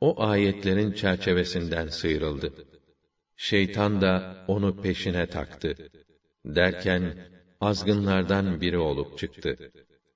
[0.01, 2.53] o ayetlerin çerçevesinden sıyrıldı.
[3.37, 5.75] Şeytan da onu peşine taktı.
[6.45, 7.15] Derken
[7.61, 9.57] azgınlardan biri olup çıktı.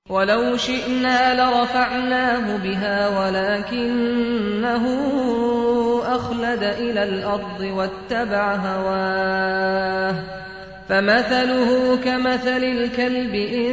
[0.09, 4.85] وَلَوْ شِئْنَا لَرَفَعْنَاهُ بِهَا وَلَكِنَّهُ
[6.17, 10.36] أَخْلَدَ إِلَى الْأَرْضِ وَاتَّبَعَ هَوَاهُ
[10.89, 13.71] فَمَثَلُهُ كَمَثَلِ الْكَلْبِ إِن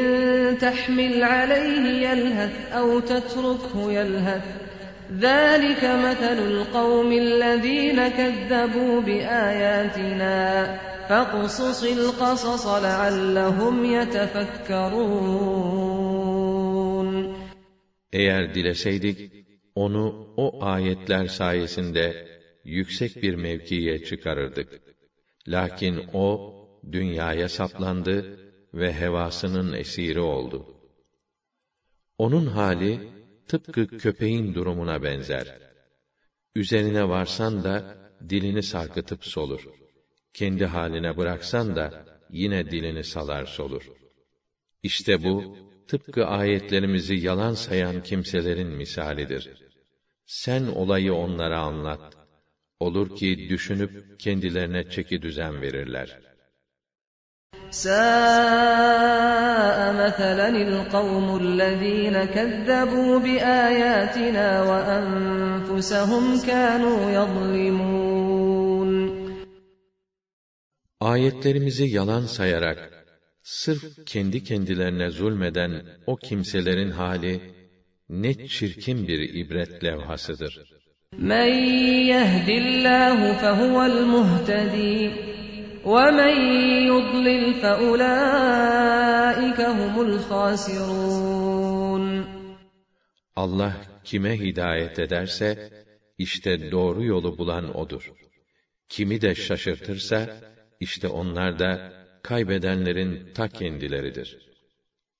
[0.59, 4.45] تَحْمِلْ عَلَيْهِ يَلْهَثْ أَوْ تَتْرُكْهُ يَلْهَث
[5.13, 10.41] ذَٰلِكَ مَثَلُ الْقَوْمِ الَّذ۪ينَ كَذَّبُوا بِآيَاتِنَا
[11.09, 15.21] فَاقْصُصِ الْقَصَصَ لَعَلَّهُمْ يَتَفَكَّرُونَ
[18.13, 19.33] Eğer dileseydik,
[19.75, 22.27] onu o ayetler sayesinde
[22.65, 24.69] yüksek bir mevkiye çıkarırdık.
[25.49, 26.54] Lakin o,
[26.92, 28.26] dünyaya saplandı
[28.74, 30.66] ve hevasının esiri oldu.
[32.18, 33.02] Onun hali,
[33.48, 35.56] tıpkı köpeğin durumuna benzer.
[36.56, 37.84] Üzerine varsan da
[38.30, 39.70] dilini sarkıtıp solur.
[40.34, 41.94] Kendi haline bıraksan da
[42.30, 43.92] yine dilini salar solur.
[44.84, 45.46] İşte bu
[45.88, 49.50] tıpkı ayetlerimizi yalan sayan kimselerin misalidir.
[50.26, 52.02] Sen olayı onlara anlat.
[52.80, 56.25] Olur ki düşünüp kendilerine çeki düzen verirler.''
[57.71, 68.91] سَاءَ مَثَلًا الْقَوْمُ الَّذ۪ينَ كَذَّبُوا بِآيَاتِنَا وَأَنْفُسَهُمْ كَانُوا يَظْلِمُونَ
[71.01, 73.07] Ayetlerimizi yalan sayarak,
[73.43, 77.41] sırf kendi kendilerine zulmeden o kimselerin hali,
[78.09, 80.65] ne çirkin bir ibret levhasıdır.
[81.19, 81.51] مَنْ
[82.13, 85.34] يَهْدِ اللّٰهُ فَهُوَ الْمُهْتَد۪ي
[85.85, 86.35] وَمَنْ
[86.93, 88.81] يُضْلِلْ فَأُولَٰئِكَ
[89.61, 92.05] هُمُ الْخَاسِرُونَ
[93.37, 93.73] Allah
[94.05, 95.71] kime hidayet ederse,
[96.19, 98.13] işte doğru yolu bulan O'dur.
[98.89, 100.27] Kimi de şaşırtırsa,
[100.81, 101.93] işte onlar da
[102.23, 104.51] kaybedenlerin ta kendileridir.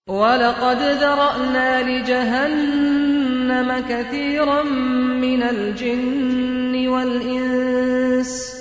[0.09, 4.63] وَلَقَدْ ذَرَأْنَا لِجَهَنَّمَ كَثِيرًا
[5.25, 8.54] من الجن والإنس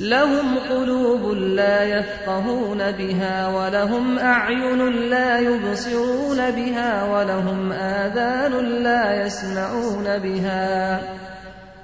[0.00, 11.00] لهم قلوب لا يفقهون بها ولهم أعين لا يبصرون بها ولهم آذان لا يسمعون بها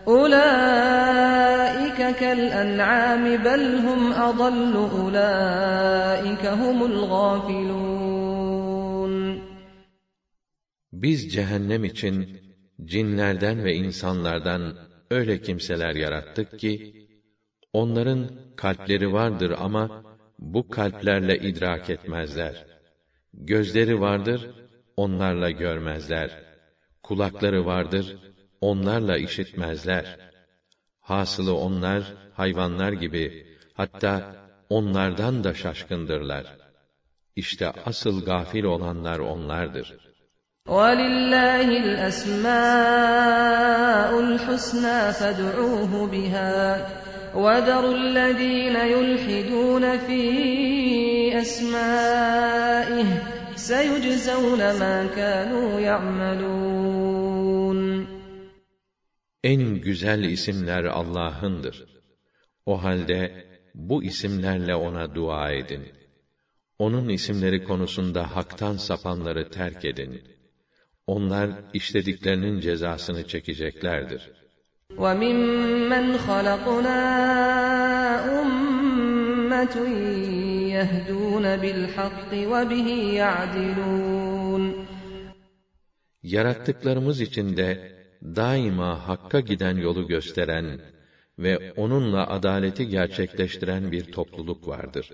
[0.09, 8.23] أولئك كالأنعام بل هم أضل أولئك هم الغافلون
[10.93, 12.29] Biz cehennem için
[12.85, 14.75] cinlerden ve insanlardan
[15.11, 16.96] öyle kimseler yarattık ki,
[17.77, 20.03] onların kalpleri vardır ama
[20.39, 22.67] bu kalplerle idrak etmezler.
[23.35, 24.51] Gözleri vardır,
[24.97, 26.31] onlarla görmezler.
[27.03, 28.17] Kulakları vardır,
[28.61, 30.19] onlarla işitmezler.
[31.01, 34.37] Hasılı onlar, hayvanlar gibi, hatta
[34.69, 36.57] onlardan da şaşkındırlar.
[37.37, 40.13] İşte asıl gafil olanlar onlardır.''
[40.69, 42.51] وَلِلَّهِ الْأَسْمَاءُ
[44.27, 46.87] الْحُسْنَى فَادْعُوهُ بِهَا
[47.44, 50.26] وَذَرُوا الَّذ۪ينَ يُلْحِدُونَ ف۪ي
[51.44, 53.10] أَسْمَائِهِ
[53.56, 57.80] سَيُجْزَوْنَ مَا كَانُوا يَعْمَلُونَ
[59.44, 61.86] En güzel isimler Allah'ındır.
[62.66, 65.84] O halde bu isimlerle ona dua edin.
[66.80, 70.24] Onun isimleri konusunda haktan sapanları terk edin.
[71.08, 74.37] Onlar işlediklerinin cezasını çekeceklerdir.
[74.99, 77.01] وَمِمَّنْ خَلَقْنَا
[78.41, 79.77] أُمَّةٌ
[80.77, 82.89] يَهْدُونَ بِالْحَقِّ وَبِهِ
[83.23, 84.63] يَعْدِلُونَ
[86.23, 90.81] Yarattıklarımız içinde daima hakka giden yolu gösteren
[91.39, 95.11] ve onunla adaleti gerçekleştiren bir topluluk vardır.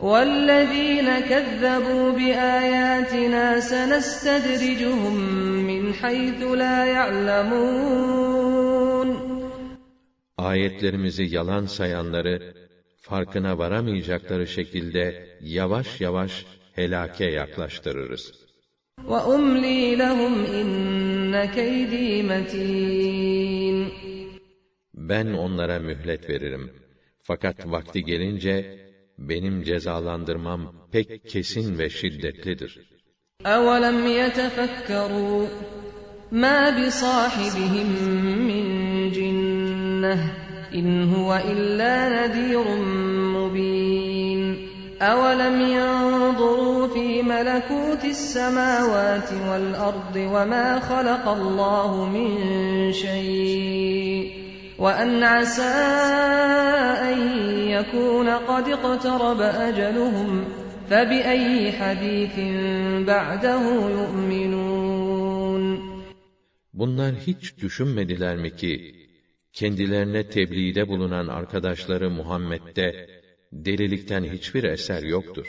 [0.00, 5.16] وَالَّذ۪ينَ كَذَّبُوا بِآيَاتِنَا سَنَسْتَدْرِجُهُمْ
[5.70, 8.71] مِنْ حَيْثُ لَا يَعْلَمُونَ
[10.38, 12.54] Ayetlerimizi yalan sayanları,
[12.96, 18.32] farkına varamayacakları şekilde yavaş yavaş helake yaklaştırırız.
[19.10, 23.88] وَأُمْلِي لَهُمْ اِنَّ كَيْد۪ي مَت۪ينٌ
[24.94, 26.70] Ben onlara mühlet veririm.
[27.22, 28.78] Fakat vakti gelince,
[29.18, 32.72] benim cezalandırmam pek kesin ve şiddetlidir.
[33.44, 35.46] أَوَلَمْ يَتَفَكَّرُوا
[36.32, 37.88] مَا بِصَاحِبِهِمْ
[38.50, 38.66] مِنْ
[40.03, 40.19] جِنَّةٍ
[40.75, 42.75] إِنْ هُوَ إِلَّا نَذِيرٌ
[43.39, 44.67] مُبِينٌ.
[45.01, 52.31] أَوَلَمْ يَنْظُرُوا فِي مَلَكُوتِ السَّمَاوَاتِ وَالْأَرْضِ وَمَا خَلَقَ اللَّهُ مِنْ
[52.91, 54.31] شَيْءٍ
[54.79, 55.63] وَأَنْ عَسَىٰ
[57.11, 57.19] أَنْ
[57.67, 60.45] يَكُونَ قَدِ اقْتَرَبَ أَجَلُهُمْ
[60.89, 62.37] فَبِأَيِّ حَد۪يثٍ
[63.07, 63.63] بَعْدَهُ
[63.99, 65.63] يُؤْمِنُونَ.
[66.73, 69.02] Bunlar hiç düşünmediler mi ki,
[69.53, 73.07] kendilerine tebliğde bulunan arkadaşları Muhammed'de,
[73.51, 75.47] delilikten hiçbir eser yoktur.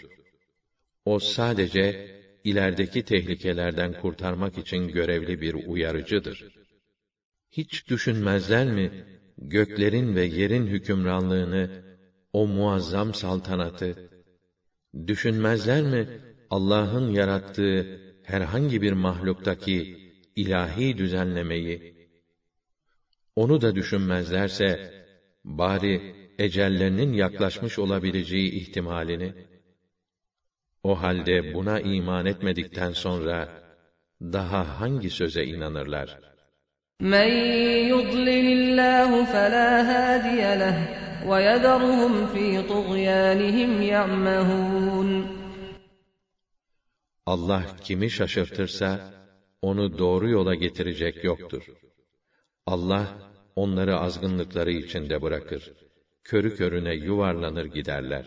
[1.05, 6.44] O sadece, ilerideki tehlikelerden kurtarmak için görevli bir uyarıcıdır.
[7.50, 9.05] Hiç düşünmezler mi,
[9.38, 11.84] göklerin ve yerin hükümranlığını,
[12.32, 14.11] o muazzam saltanatı,
[15.07, 16.09] düşünmezler mi
[16.50, 19.96] Allah'ın yarattığı herhangi bir mahluktaki
[20.36, 21.93] ilahi düzenlemeyi?
[23.36, 24.93] Onu da düşünmezlerse,
[25.45, 29.34] bari ecellerinin yaklaşmış olabileceği ihtimalini,
[30.84, 33.64] o halde buna iman etmedikten sonra,
[34.22, 36.20] daha hangi söze inanırlar?
[37.01, 37.30] مَنْ
[37.93, 40.78] يُضْلِلِ اللّٰهُ فَلَا هَادِيَ لَهُ
[41.30, 45.10] وَيَذَرُهُمْ ف۪ي طُغْيَانِهِمْ يَعْمَهُونَ
[47.26, 49.14] Allah kimi şaşırtırsa,
[49.62, 51.64] onu doğru yola getirecek yoktur.
[52.66, 53.22] Allah,
[53.55, 55.74] onları azgınlıkları içinde bırakır.
[56.24, 58.26] Körü körüne yuvarlanır giderler.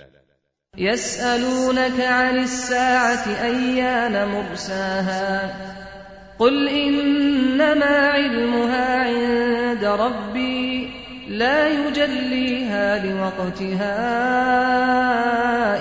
[0.78, 5.50] يَسْأَلُونَكَ عَنِ السَّاعَةِ اَيَّانَ مُرْسَاهَا
[6.38, 10.90] قُلْ إِنَّمَا عِلْمُهَا عِندَ رَبِّي
[11.28, 13.96] لَا يُجَلِّيهَا لِوَقْتِهَا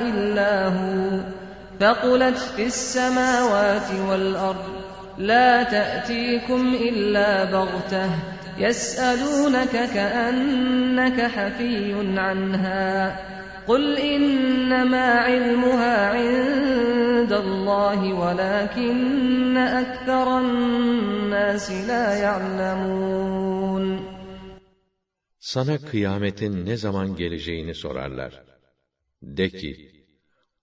[0.10, 1.22] إِلَّا هُوَ
[1.80, 4.70] ثَقُلَتْ فِي السَّمَاوَاتِ وَالْأَرْضِ
[5.18, 8.10] لَا تَأْتِيكُمْ إِلَّا بَغْتَةً
[8.58, 12.88] يَسْأَلُونَكَ كَأَنَّكَ حَفِيٌّ عَنْهَا
[13.68, 23.86] قُلْ إِنَّمَا عِلْمُهَا عِندَ اللّٰهِ وَلَكِنَّ أَكْثَرَ النَّاسِ لَا يَعْلَمُونَ
[25.40, 28.44] Sana kıyametin ne zaman geleceğini sorarlar.
[29.22, 29.92] De ki,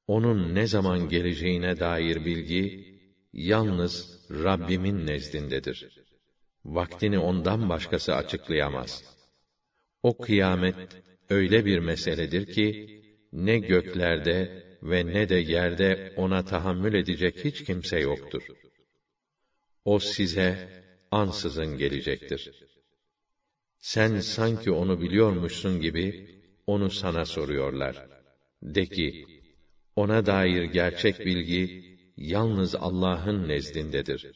[0.06, 2.84] onun ne zaman geleceğine dair bilgi,
[3.32, 6.01] yalnız Rabbimin nezdindedir.
[6.65, 9.03] Vaktini ondan başkası açıklayamaz.
[10.03, 10.75] O kıyamet
[11.29, 12.99] öyle bir meseledir ki
[13.33, 18.43] ne göklerde ve ne de yerde ona tahammül edecek hiç kimse yoktur.
[19.85, 20.69] O size
[21.11, 22.51] ansızın gelecektir.
[23.79, 26.27] Sen sanki onu biliyormuşsun gibi
[26.67, 28.07] onu sana soruyorlar.
[28.61, 29.25] De ki,
[29.95, 34.31] ona dair gerçek bilgi yalnız Allah'ın nezdindedir.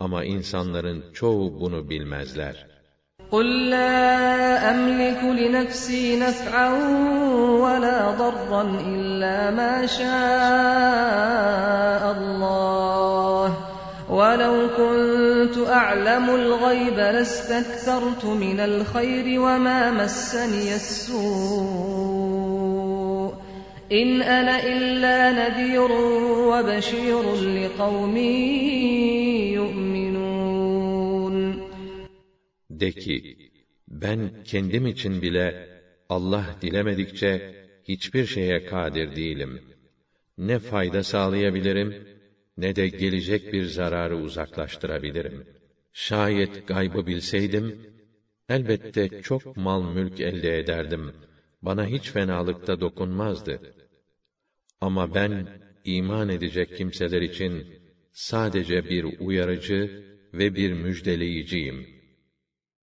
[0.00, 2.66] Ama insanların çoğu bunu bilmezler.
[3.32, 3.90] قُلْ لَا
[4.72, 6.70] أَمْلِكُ لِنَفْسِي نَفْعًا
[7.64, 10.12] وَلَا ضَرًّا إِلَّا مَا شَاءَ
[12.16, 13.48] اللَّهُ
[14.10, 22.10] وَلَوْ كُنْتُ أَعْلَمُ الْغَيْبَ لَاسْتَكْثَرْتُ مِنَ الْخَيْرِ وَمَا مَسَّنِيَ السُّوءُ
[23.92, 25.90] إِنْ أَنَا إِلَّا نَذِيرٌ
[26.50, 27.24] وَبَشِيرٌ
[27.58, 28.16] لِقَوْمٍ
[29.58, 29.89] يُؤْمِنُونَ
[32.80, 33.22] De ki,
[33.88, 35.54] ben kendim için bile
[36.08, 37.42] Allah dilemedikçe
[37.82, 39.62] hiçbir şeye kadir değilim.
[40.38, 41.96] Ne fayda sağlayabilirim,
[42.56, 45.44] ne de gelecek bir zararı uzaklaştırabilirim.
[45.92, 47.74] Şayet gaybı bilseydim,
[48.48, 51.14] elbette çok mal mülk elde ederdim.
[51.62, 53.60] Bana hiç fenalıkta dokunmazdı.
[54.80, 55.48] Ama ben
[55.84, 57.66] iman edecek kimseler için
[58.12, 59.90] sadece bir uyarıcı
[60.34, 61.99] ve bir müjdeleyiciyim.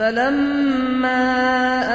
[0.00, 1.22] فَلَمَّا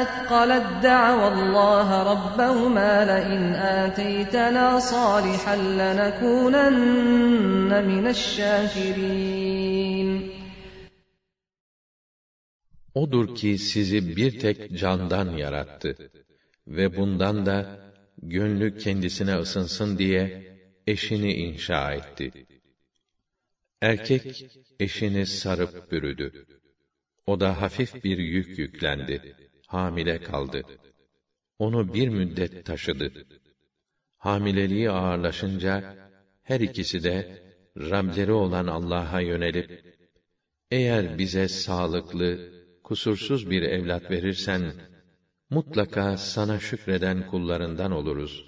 [0.04, 3.44] أَثْقَلَتْ دَعَوَا اللَّهَ رَبَّهُمَا لَئِنْ
[3.84, 9.72] آتَيْتَنَا صَالِحًا لَّنَكُونَنَّ مِنَ الشَّاكِرِينَ
[12.94, 16.12] Odur ki sizi bir tek candan yarattı
[16.68, 17.80] ve bundan da
[18.18, 20.52] gönlü kendisine ısınsın diye
[20.88, 22.32] eşini inşa etti.
[23.82, 24.46] Erkek
[24.80, 26.46] eşini sarıp bürüdü.
[27.27, 29.35] O da hafif bir yük yüklendi.
[29.67, 30.63] Hamile kaldı.
[31.59, 33.13] Onu bir müddet taşıdı.
[34.17, 35.97] Hamileliği ağırlaşınca
[36.43, 37.43] her ikisi de
[37.77, 39.97] Rableri olan Allah'a yönelip
[40.71, 42.53] eğer bize sağlıklı,
[42.85, 44.73] kusursuz bir evlat verirsen
[45.51, 48.45] mutlaka sana şükreden kullarından oluruz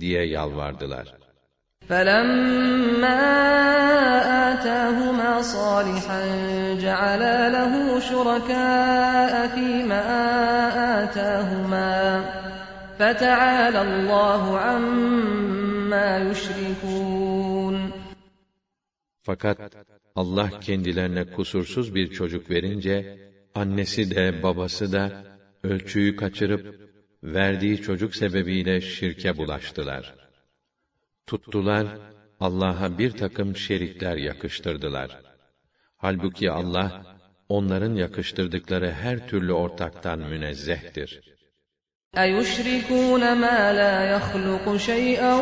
[0.00, 1.27] diye yalvardılar.
[1.89, 3.19] فَلَمَّا
[4.51, 6.21] آتَاهُمَا صَالِحًا
[6.85, 7.73] جَعَلَا لَهُ
[8.09, 10.03] شُرَكَاءَ فِيمَا
[11.03, 11.93] آتَاهُمَا
[12.99, 17.75] فَتَعَالَى اللّٰهُ عَمَّا يُشْرِكُونَ
[19.25, 19.57] Fakat
[20.15, 23.17] Allah kendilerine kusursuz bir çocuk verince,
[23.55, 25.11] annesi de babası da
[25.63, 26.75] ölçüyü kaçırıp,
[27.23, 30.23] verdiği çocuk sebebiyle şirke bulaştılar.
[31.27, 31.87] Tuttular,
[32.39, 35.21] Allah'a bir takım şerikler yakıştırdılar.
[35.97, 37.03] Halbuki Allah,
[37.49, 41.21] onların yakıştırdıkları her türlü ortaktan münezzehtir.
[42.17, 45.35] أَيُشْرِكُونَ مَا لَا يَخْلُقُ شَيْئًا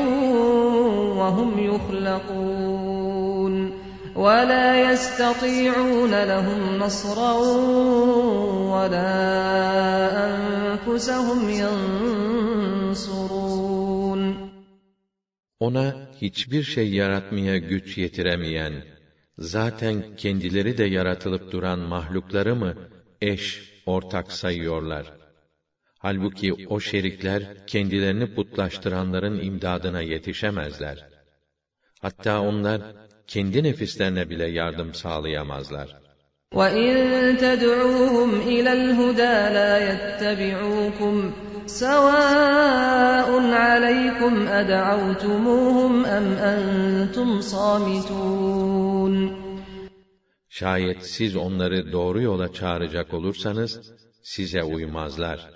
[1.19, 3.53] وَهُمْ يُخْلَقُونَ
[4.15, 7.33] وَلَا يَسْتَطِيعُونَ لَهُمْ نَصْرًا
[8.73, 9.13] وَلَا
[10.27, 13.44] أَنفُسَهُمْ يَنصُرُونَ
[15.59, 18.73] Ona hiçbir şey yaratmaya güç yetiremeyen,
[19.37, 22.75] zaten kendileri de yaratılıp duran mahlukları mı
[23.21, 25.13] eş, ortak sayıyorlar?
[25.99, 31.05] Halbuki o şerikler kendilerini putlaştıranların imdadına yetişemezler.
[32.01, 32.81] Hatta onlar
[33.27, 36.01] kendi nefislerine bile yardım sağlayamazlar.
[36.53, 41.31] وَاِنْ تَدْعُوهُمْ اِلَى الْهُدَى لَا يَتَّبِعُوكُمْ
[41.65, 43.29] سَوَاءٌ
[43.63, 49.13] عَلَيْكُمْ اَدَعَوْتُمُوهُمْ اَمْ اَنْتُمْ صَامِتُونَ
[50.49, 53.91] Şayet siz onları doğru yola çağıracak olursanız,
[54.23, 55.49] size uymazlar.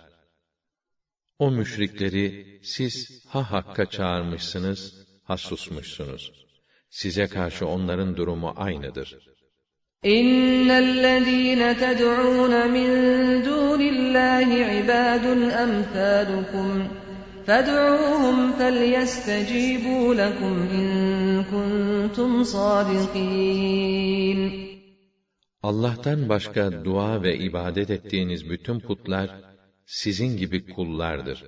[1.39, 6.31] O müşrikleri siz ha hakka çağırmışsınız, ha susmuşsunuz.
[6.89, 9.28] Size karşı onların durumu aynıdır.
[10.05, 12.89] اِنَّ الَّذ۪ينَ تَدْعُونَ مِنْ
[13.49, 15.25] دُونِ اللّٰهِ عِبَادٌ
[15.65, 16.87] أَمْثَالُكُمْ
[17.47, 20.87] فَادْعُوهُمْ فَلْيَسْتَجِيبُوا لَكُمْ اِنْ
[21.51, 24.39] كُنْتُمْ صَادِقِينَ
[25.63, 29.29] Allah'tan başka dua ve ibadet ettiğiniz bütün putlar,
[29.85, 31.43] sizin gibi kullardır.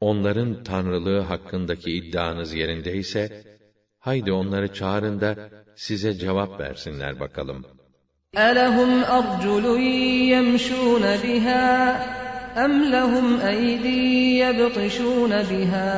[0.00, 3.44] Onların tanrılığı hakkındaki iddianız yerindeyse,
[4.04, 5.36] Haydi onları çağırın da
[5.76, 7.64] size cevap versinler bakalım.
[8.36, 9.66] أَلَهُمْ أَرْجُلٌ
[10.34, 11.66] يَمْشُونَ بِهَا
[12.64, 13.84] أَمْ لَهُمْ أَيْدٍ
[14.42, 15.90] يَبْطِشُونَ بِهَا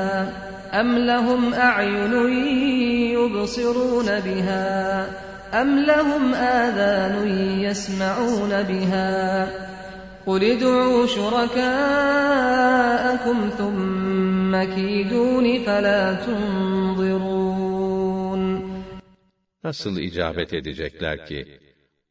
[0.80, 2.14] أَمْ لَهُمْ أَعْيُنٌ
[3.18, 4.66] يُبْصِرُونَ بِهَا
[5.60, 7.14] أَمْ لَهُمْ آذَانٌ
[7.66, 9.12] يَسْمَعُونَ بِهَا
[10.26, 12.08] قُلِ ادْعُوا شُرَكَاءَكُمْ
[13.58, 17.55] ثُمَّ كِيدُونِ فَلَا تُنظِرُونَ
[19.67, 21.45] Nasıl icabet edecekler ki,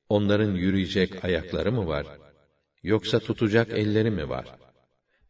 [0.09, 2.07] onların yürüyecek ayakları mı var?
[2.83, 4.55] Yoksa tutacak elleri mi var?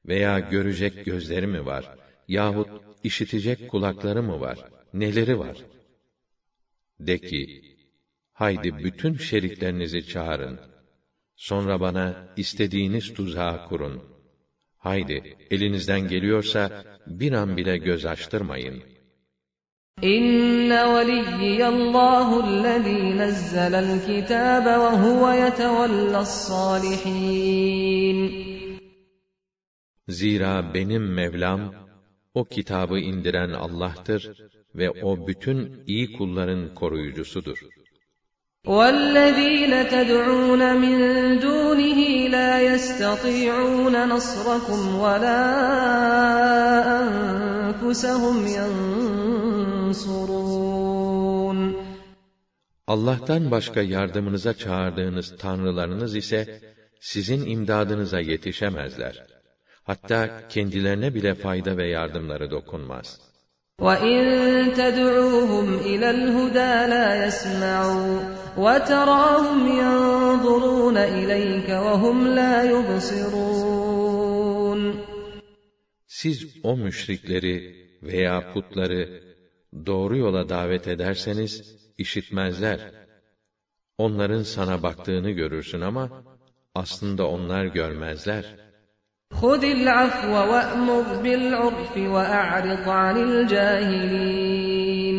[0.07, 1.85] Veya görecek gözleri mi var?
[2.29, 2.69] Yahut
[3.03, 4.59] işitecek kulakları mı var?
[4.93, 5.67] Neleri var?
[7.01, 7.47] De ki,
[8.33, 10.61] haydi bütün şeriklerinizi çağırın.
[11.37, 14.03] Sonra bana istediğiniz tuzağı kurun.
[14.77, 16.71] Haydi, elinizden geliyorsa
[17.07, 18.96] bir an bile göz açtırmayın.
[20.02, 22.64] İnne veliyyiyallahu
[23.18, 28.20] nezzelel kitabe ve huve yetevellas salihin.
[30.08, 31.74] Zira benim Mevlam,
[32.34, 34.32] o kitabı indiren Allah'tır
[34.76, 37.60] ve o bütün iyi kulların koruyucusudur.
[38.66, 40.98] وَالَّذ۪ينَ تَدْعُونَ مِنْ
[41.46, 42.00] دُونِهِ
[42.36, 45.42] لَا يَسْتَطِيعُونَ نَصْرَكُمْ وَلَا
[47.00, 49.25] أَنفُسَهُمْ يَنْصُرُونَ
[52.88, 56.62] Allah'tan başka yardımınıza çağırdığınız tanrılarınız ise
[57.00, 59.26] sizin imdadınıza yetişemezler.
[59.84, 63.20] Hatta kendilerine bile fayda ve yardımları dokunmaz.
[63.80, 64.22] وَاِنْ
[64.82, 68.14] تَدْعُوهُمْ اِلَى الْهُدَى لَا يَسْمَعُوا
[68.66, 74.02] وَتَرَاهُمْ يَنْظُرُونَ اِلَيْكَ وَهُمْ لَا يُبْصِرُونَ
[76.08, 79.25] Siz o müşrikleri veya putları
[79.86, 82.80] doğru yola davet ederseniz işitmezler.
[83.98, 86.24] Onların sana baktığını görürsün ama
[86.76, 88.46] aslında onlar görmezler.
[89.40, 95.18] خُذِ الْعَفْوَ وَأْمُرْ بِالْعُرْفِ وَأَعْرِضْ عَنِ الْجَاهِلِينَ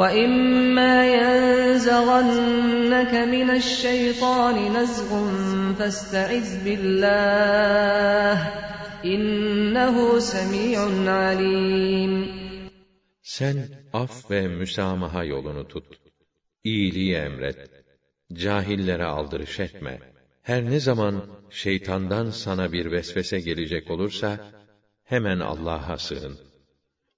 [0.00, 5.10] وَإِمَّا يَنزَغَنَّكَ مِنَ الشَّيْطَانِ نَزْغٌ
[5.78, 8.36] فَاسْتَعِذْ بِاللَّهِ
[9.04, 12.12] إِنَّهُ سَمِيعٌ عَلِيمٌ
[13.26, 15.84] Sen af ve müsamaha yolunu tut.
[16.64, 17.70] İyiliği emret.
[18.32, 20.00] Cahillere aldırış etme.
[20.42, 21.14] Her ne zaman
[21.50, 24.52] şeytandan sana bir vesvese gelecek olursa,
[25.04, 26.38] hemen Allah'a sığın.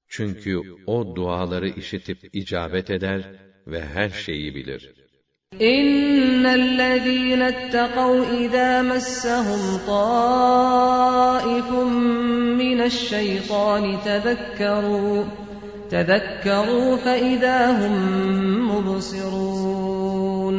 [0.09, 3.21] Çünkü o duaları işitip icabet eder
[3.67, 4.95] ve her şeyi bilir.
[5.61, 11.69] اِنَّ الَّذ۪ينَ اتَّقَوْا اِذَا مَسَّهُمْ طَائِفٌ
[12.63, 15.25] مِّنَ الشَّيْطَانِ تَذَكَّرُوا
[15.91, 17.95] تَذَكَّرُوا فَاِذَا هُمْ
[18.71, 20.57] مُبْصِرُونَ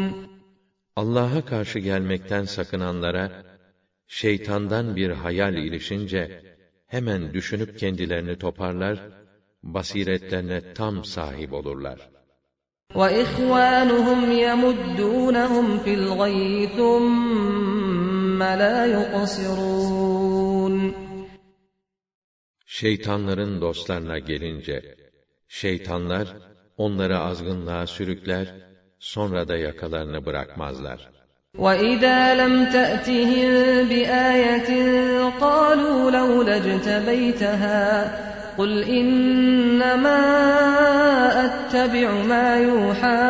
[0.96, 3.32] Allah'a karşı gelmekten sakınanlara,
[4.08, 6.42] şeytandan bir hayal ilişince,
[6.88, 9.00] hemen düşünüp kendilerini toparlar,
[9.64, 12.10] basiretlerine tam sahip olurlar.
[12.94, 20.94] وَإِخْوَانُهُمْ يَمُدُّونَهُمْ فِي الْغَيِّ ثُمَّ لَا يُقْصِرُونَ
[22.66, 24.99] Şeytanların dostlarına gelince,
[25.50, 26.28] şeytanlar
[26.78, 28.54] onları azgınlığa sürükler,
[29.00, 31.10] sonra da yakalarını bırakmazlar.
[31.58, 33.52] وَإِذَا لَمْ تَأْتِهِمْ
[33.90, 34.70] بِآيَةٍ
[35.46, 37.82] قَالُوا لَوْلَا اجْتَبَيْتَهَا
[38.58, 40.22] قُلْ إِنَّمَا
[41.46, 43.22] أَتَّبِعُ مَا يُوحَى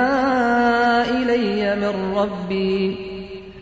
[1.17, 3.08] إِلَيَّ مِنْ رَبِّي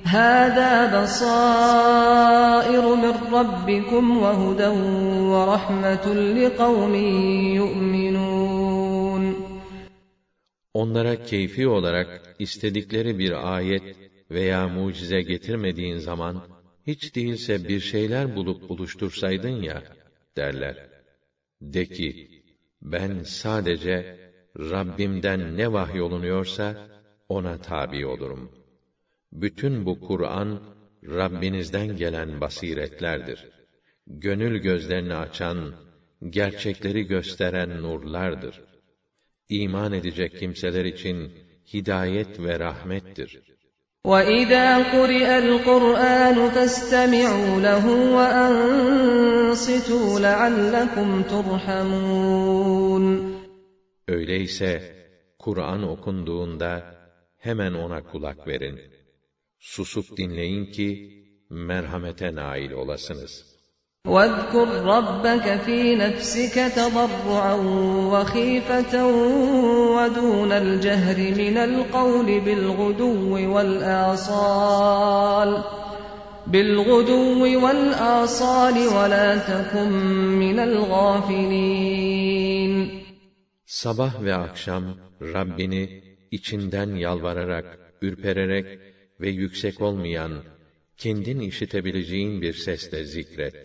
[0.08, 4.70] هَذَا بَصَائِرُ مِنْ رَبِّكُمْ وَهُدًى
[5.34, 6.06] وَرَحْمَةٌ
[6.40, 6.96] لِقَوْمٍ
[7.60, 9.36] يُؤْمِنُونَ
[10.74, 13.96] Onlara keyfi olarak istedikleri bir ayet
[14.32, 16.44] veya mucize getirmediğin zaman,
[16.88, 19.84] hiç değilse bir şeyler bulup buluştursaydın ya,
[20.38, 20.90] derler.
[21.62, 22.30] De ki,
[22.82, 24.20] ben sadece
[24.60, 26.88] Rabbimden ne vahyolunuyorsa,
[27.30, 28.57] ona tabi olurum.
[29.32, 30.60] Bütün bu Kur'an,
[31.04, 33.50] Rabbinizden gelen basiretlerdir.
[34.08, 35.74] Gönül gözlerini açan,
[36.30, 38.62] gerçekleri gösteren nurlardır.
[39.50, 41.32] İman edecek kimseler için
[41.74, 43.42] hidayet ve rahmettir.
[44.06, 47.86] وَإِذَا قُرِئَ الْقُرْآنُ فَاسْتَمِعُوا لَهُ
[48.18, 53.06] وَأَنصِتُوا لَعَلَّكُمْ تُرْحَمُونَ
[54.08, 54.96] Öyleyse
[55.40, 56.96] Kur'an okunduğunda
[57.38, 58.97] hemen ona kulak verin.
[59.60, 60.88] Susup dinleyin ki
[61.50, 63.54] merhamete nail olasınız.
[64.08, 67.54] واذكر ربك في نفسك تضرعا
[68.14, 68.94] وخيفة
[69.96, 75.52] ودون الجهر من القول بالغدو والآصال
[76.48, 79.92] بالغدو والآصال ولا تكن
[80.44, 82.04] من الغافلين
[83.66, 84.84] Sabah ve akşam
[85.22, 88.80] Rabbini içinden yalvararak, ürpererek
[89.22, 90.44] ve yüksek olmayan,
[90.98, 93.56] kendin işitebileceğin bir sesle zikret.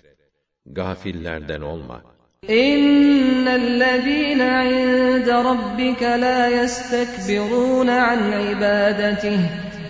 [0.66, 2.02] Gafillerden olma.
[2.50, 9.40] إن الذين عند ربك لا يستكبرون عن عبادته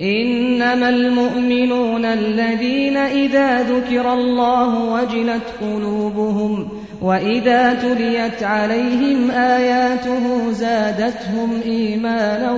[0.02, 6.70] إنما المؤمنون الذين إذا ذكر الله وجلت قلوبهم
[7.02, 12.52] وإذا تليت عليهم آياته زادتهم إيمانا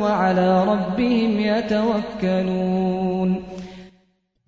[0.00, 3.44] وعلى ربهم يتوكلون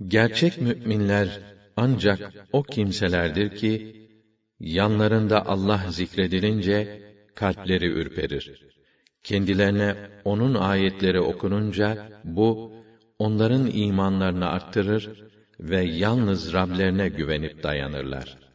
[0.07, 1.29] Gerçek müminler
[1.77, 2.21] ancak
[2.53, 3.97] o kimselerdir ki,
[4.61, 7.03] yanlarında Allah zikredilince
[7.35, 8.70] kalpleri ürperir.
[9.23, 9.95] Kendilerine
[10.25, 12.73] onun ayetleri okununca bu
[13.19, 15.11] onların imanlarını arttırır
[15.61, 18.47] ve yalnız Rablerine güvenip dayanırlar.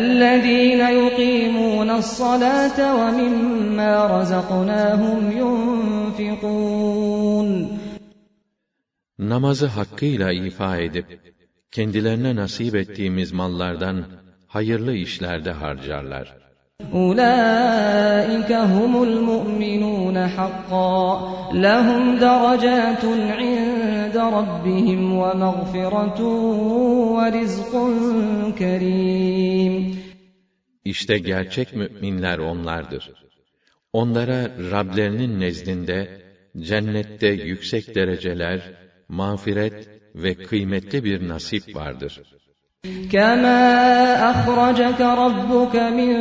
[0.00, 5.20] الذين يقيمون الصلاة ومما رزقناهم
[6.20, 6.70] ينفقون
[9.18, 11.06] Namazı hakkıyla ifa edip
[11.70, 14.04] kendilerine nasip ettiğimiz mallardan
[14.46, 16.43] hayırlı işlerde harcarlar.
[16.94, 21.00] أولئك هم المؤمنون حقا
[21.54, 23.04] لهم درجات
[23.40, 26.20] عند ربهم ومغفرة
[27.16, 27.72] ورزق
[28.58, 30.00] كريم
[30.84, 33.10] İşte gerçek müminler onlardır.
[33.92, 36.22] Onlara Rablerinin nezdinde
[36.58, 38.60] cennette yüksek dereceler,
[39.08, 42.22] mağfiret ve kıymetli bir nasip vardır.
[43.12, 46.12] كما أخرجك ربك من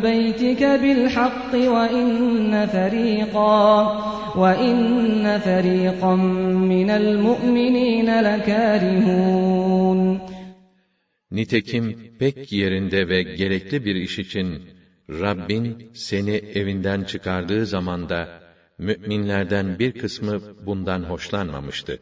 [0.00, 3.66] بيتك بالحق وإن فريقا
[4.36, 6.14] وإن فريقا
[6.74, 10.18] من المؤمنين لكارهون
[11.30, 14.62] Nitekim pek yerinde ve gerekli bir iş için
[15.10, 18.28] Rabbin seni evinden çıkardığı zamanda
[18.78, 21.98] müminlerden bir kısmı bundan hoşlanmamıştı.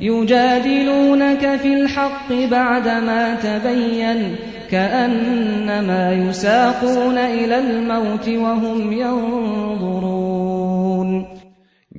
[0.00, 4.36] يجادلونك في الحق بعدما تبين
[4.70, 10.32] كأنما يساقون إلى الموت وهم ينظرون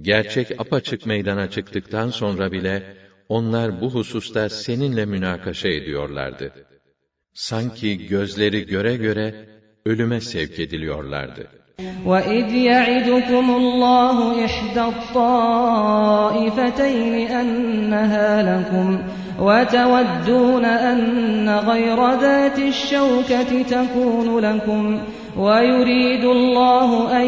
[0.01, 2.83] Gerçek apaçık meydana çıktıktan sonra bile
[3.29, 6.53] onlar bu hususta seninle münakaşa ediyorlardı.
[7.33, 9.49] Sanki gözleri göre göre
[9.85, 11.56] ölüme sevk ediliyorlardı.
[12.06, 16.46] وَإِذْ يَعِدُكُمُ اللَّهُ إِحْدَى الطَّائِفَتَيْنِ
[17.30, 18.98] أَنَّهَا لَكُمْ
[19.40, 24.98] وَتَوَدُّونَ أَنَّ غَيْرَ ذَاتِ الشَّوْكَةِ تَكُونُ لَكُمْ
[25.36, 27.26] وَيُرِيدُ اللَّهُ أَن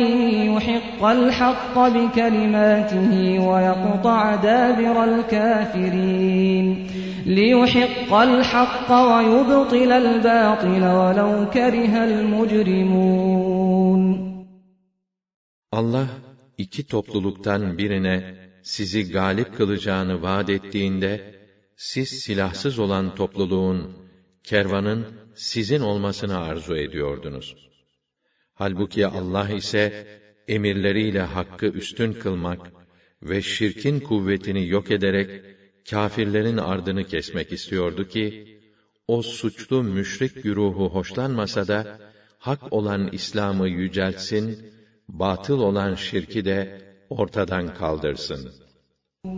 [0.56, 6.86] يُحِقَّ الْحَقَّ بِكَلِمَاتِهِ وَيَقْطَعَ دَابِرَ الْكَافِرِينَ
[7.26, 13.60] لِيُحِقَّ الْحَقَّ وَيُبْطِلَ الْبَاطِلَ وَلَوْ كَرِهَ الْمُجْرِمُونَ
[15.72, 16.08] Allah
[16.58, 21.34] iki topluluktan birine sizi galip kılacağını vaat ettiğinde
[21.76, 23.96] siz silahsız olan topluluğun,
[24.44, 27.56] kervanın sizin olmasını arzu ediyordunuz.
[28.54, 30.06] Halbuki Allah ise
[30.48, 32.72] emirleriyle hakkı üstün kılmak
[33.22, 35.44] ve şirkin kuvvetini yok ederek
[35.90, 38.58] kâfirlerin ardını kesmek istiyordu ki
[39.08, 42.00] o suçlu müşrik güruhu hoşlanmasa da
[42.38, 44.79] hak olan İslam'ı yüceltsin,
[45.09, 48.51] batıl olan şirki de ortadan kaldırsın.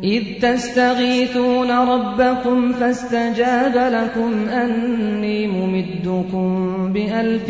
[0.03, 6.48] إذ تستغيثون ربكم فاستجاب لكم أني ممدكم
[6.94, 7.49] بألف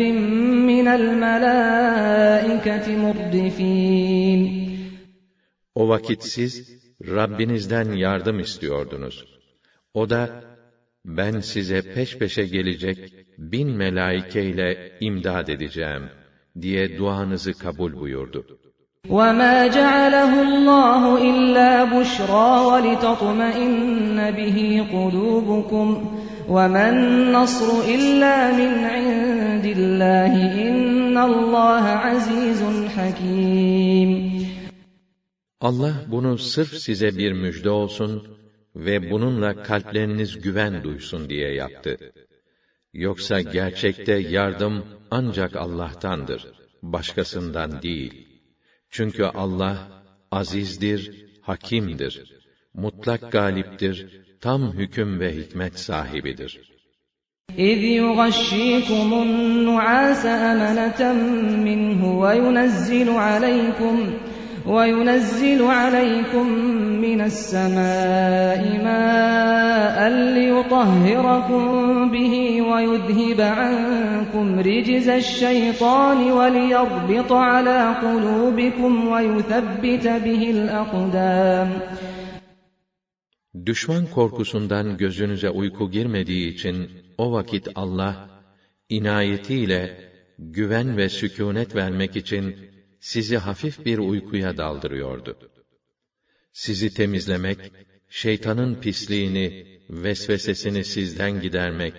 [0.70, 4.40] من الملائكة مردفين
[5.74, 9.24] O vakit siz Rabbinizden yardım istiyordunuz.
[9.94, 10.44] O da
[11.04, 12.98] ben size peş peşe gelecek
[13.38, 16.02] bin melaike ile imdad edeceğim
[16.62, 18.58] diye duanızı kabul buyurdu.
[19.08, 24.58] وما جعله الله إلا بشرى ولتطمئن به
[24.92, 25.88] قلوبكم
[26.48, 30.32] وما النصر إلا من عند الله
[30.68, 32.62] إن الله عزيز
[32.96, 34.10] حكيم
[35.60, 38.28] Allah bunu sırf size bir müjde olsun
[38.76, 41.96] ve bununla kalpleriniz güven duysun diye yaptı.
[42.92, 46.46] Yoksa gerçekte yardım ancak Allah'tandır,
[46.82, 48.28] başkasından değil.
[48.90, 49.76] Çünkü Allah
[50.30, 52.44] azizdir, hakimdir,
[52.74, 53.96] mutlak galiptir,
[54.40, 56.78] tam hüküm ve hikmet sahibidir.
[57.70, 61.00] إذ يغشيكم النعاس أمنة
[61.66, 63.96] منه وينزل عليكم
[64.66, 66.46] وينزل عليكم
[67.00, 71.64] من السماء ماء ليطهركم
[72.10, 81.68] به ويذهب عنكم رجز الشيطان وليربط على قلوبكم ويثبت به الأقدام
[83.66, 88.28] Düşman korkusundan gözünüze uyku girmediği için o vakit Allah
[88.88, 92.56] inayetiyle güven ve sükûnet vermek için
[93.02, 95.38] sizi hafif bir uykuya daldırıyordu.
[96.52, 97.58] Sizi temizlemek,
[98.08, 101.94] şeytanın pisliğini, vesvesesini sizden gidermek,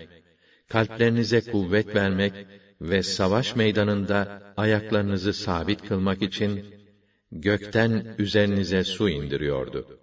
[0.70, 2.34] kalplerinize kuvvet vermek
[2.82, 6.66] ve savaş meydanında ayaklarınızı sabit kılmak için
[7.32, 10.00] gökten üzerinize su indiriyordu.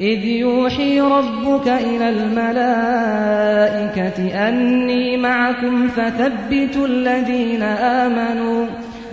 [0.00, 4.18] إذ يوحي ربك إلى الملائكة
[4.48, 7.62] أني معكم فثبتوا الذين
[8.02, 8.66] آمنوا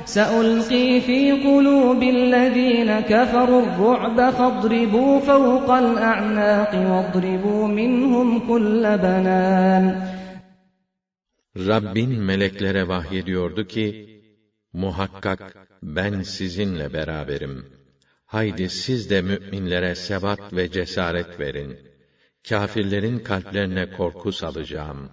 [0.09, 10.15] سألقي في قلوب الذين كفروا الرعب فاضربوا فوق الأعناق واضربوا منهم كل بنان
[11.55, 13.88] Rabbin meleklere vahyediyordu ki,
[14.73, 15.41] muhakkak
[15.84, 17.65] ben sizinle beraberim.
[18.26, 21.80] Haydi siz de müminlere sebat ve cesaret verin.
[22.49, 25.09] Kafirlerin kalplerine korku salacağım.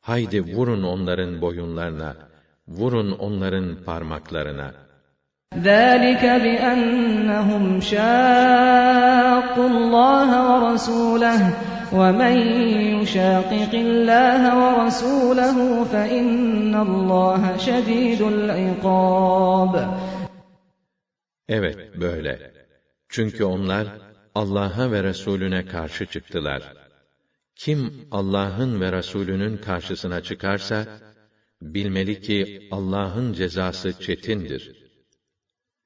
[0.00, 2.16] Haydi vurun onların boyunlarına,
[2.68, 4.86] vurun onların parmaklarına.
[5.54, 11.40] ذلك بأنهم شاقوا الله ورسوله
[11.92, 12.36] ومن
[12.96, 19.74] يشاقق الله ورسوله فإن الله شديد العقاب
[21.48, 22.52] Evet, böyle.
[23.08, 23.86] Çünkü onlar
[24.34, 26.62] Allah'a ve Resulüne karşı çıktılar.
[27.56, 30.86] Kim Allah'ın ve Resulünün karşısına çıkarsa,
[31.62, 34.86] bilmeli ki Allah'ın cezası çetindir.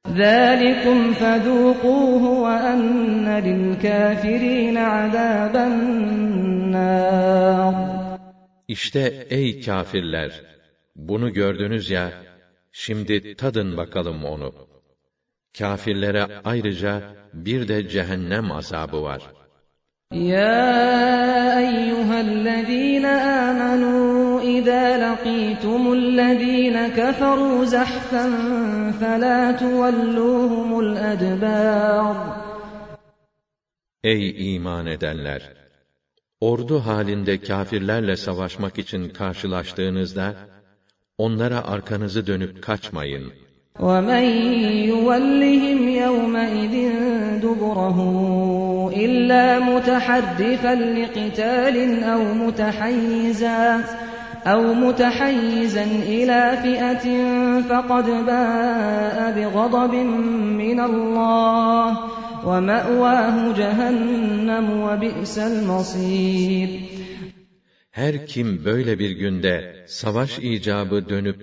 [0.07, 6.81] ذلكم فذوقوه وأن للكافرين عذاب النار
[8.69, 10.43] İşte ey kâfirler!
[10.97, 12.13] Bunu gördünüz ya,
[12.73, 14.55] şimdi tadın bakalım onu.
[15.59, 17.03] Kâfirlere ayrıca
[17.35, 19.23] bir de cehennem azabı var.
[20.13, 23.05] يا أيها الذين
[24.45, 28.25] آمنوا إذا لقيتم الذين كفروا زحفا
[29.01, 32.41] فلا تولوهم الأدبار
[34.05, 35.43] Ey iman edenler!
[36.41, 40.35] Ordu halinde kâfirlerle savaşmak için karşılaştığınızda,
[41.19, 43.33] onlara arkanızı dönüp kaçmayın.
[43.81, 44.25] ومن
[44.91, 46.75] يولهم يومئذ
[47.45, 47.99] دبره
[48.97, 53.85] إلا متحرفا لقتال أو متحيزا
[54.47, 57.07] أو متحيزا إلى فئة
[57.69, 59.95] فقد باء بغضب
[60.63, 61.87] من الله
[62.49, 66.69] ومأواه جهنم وبئس المصير
[67.91, 71.37] Her kim böyle bir günde savaş icabı dönüp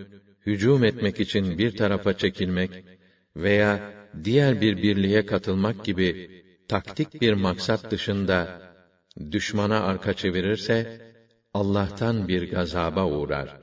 [0.46, 2.72] hücum etmek için bir tarafa çekilmek
[3.36, 3.80] veya
[4.24, 6.16] diğer bir birliğe katılmak gibi
[6.68, 8.48] taktik bir maksat dışında
[9.32, 10.88] düşmana arka çevirirse,
[11.54, 13.58] Allah'tan bir gazaba uğrar.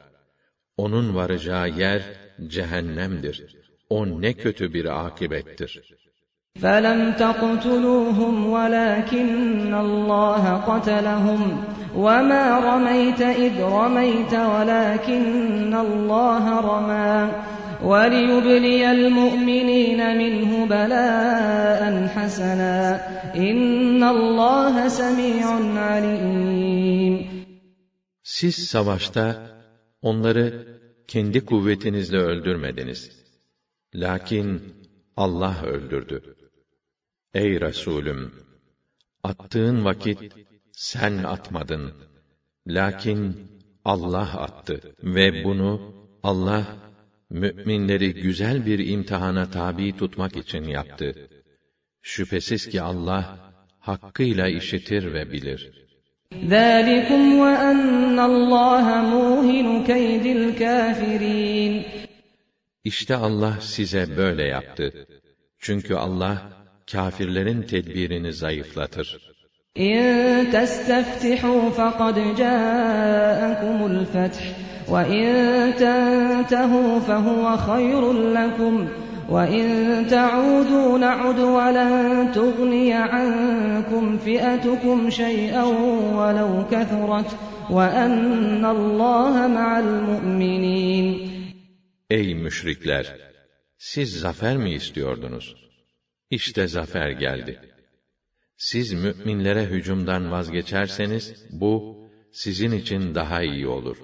[0.77, 2.03] Onun varacağı yer
[2.47, 3.37] cehennemdir.
[3.91, 5.83] O ne kötü bir akibettir.
[6.63, 11.43] فَلَمْ تَقْتُلُوهُمْ وَلَكِنَّ اللَّهَ قَتَلَهُمْ
[11.97, 17.33] وَمَا رَمَيْتَ إِذْ رَمَيْتَ وَلَكِنَّ اللَّهَ رَمَى
[17.85, 21.83] وَلِيُبْلِيَ الْمُؤْمِنِينَ مِنْهُ بَلَاءً
[22.15, 23.01] حَسَنًا
[23.37, 25.47] إِنَّ اللَّهَ سَمِيعٌ
[25.77, 27.38] عَلِيمٌ
[28.38, 29.26] siz savaşta
[30.02, 33.26] onları kendi kuvvetinizle öldürmediniz.
[33.96, 34.76] Lakin
[35.16, 36.36] Allah öldürdü.
[37.34, 38.34] Ey Resulüm!
[39.24, 40.34] Attığın vakit
[40.72, 41.94] sen atmadın.
[42.68, 43.52] Lakin
[43.86, 44.96] Allah attı.
[45.04, 46.78] Ve bunu Allah,
[47.30, 51.30] müminleri güzel bir imtihana tabi tutmak için yaptı.
[52.02, 55.89] Şüphesiz ki Allah, hakkıyla işitir ve bilir.
[56.51, 61.83] ذَٰلِكُمْ وَأَنَّ اللّٰهَ مُوهِنُ كَيْدِ الْكَافِرِينَ
[62.85, 65.07] İşte Allah size böyle yaptı.
[65.59, 66.43] Çünkü Allah,
[66.93, 69.35] kâfirlerin tedbirini zayıflatır.
[69.79, 74.45] إِن تَسْتَفْتِحُوا فَقَدْ جَاءَكُمُ الْفَتْحُ
[74.93, 75.27] وَإِن
[75.83, 78.03] تَنْتَهُوا فَهُوَ خَيْرٌ
[78.39, 78.75] لَكُمْ
[79.29, 79.67] وَإِن
[80.15, 81.93] تَعُودُوا نَعُدْ وَلَن
[82.39, 85.65] تُغْنِيَ عَنكُمْ فِئَتُكُمْ شَيْئًا
[86.19, 87.31] وَلَوْ كَثُرَتْ
[87.71, 91.29] وَأَنَّ اللَّهَ مَعَ الْمُؤْمِنِينَ
[92.11, 93.07] Ey müşrikler!
[93.79, 95.57] Siz zafer mi istiyordunuz?
[96.31, 97.61] İşte zafer geldi.
[98.57, 101.99] Siz müminlere hücumdan vazgeçerseniz, bu,
[102.33, 103.97] sizin için daha iyi olur.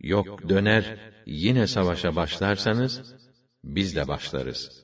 [0.00, 0.96] Yok döner,
[1.26, 3.14] yine savaşa başlarsanız,
[3.75, 4.83] biz de başlarız.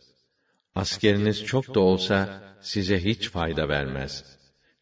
[0.75, 4.23] Askeriniz çok da olsa size hiç fayda vermez.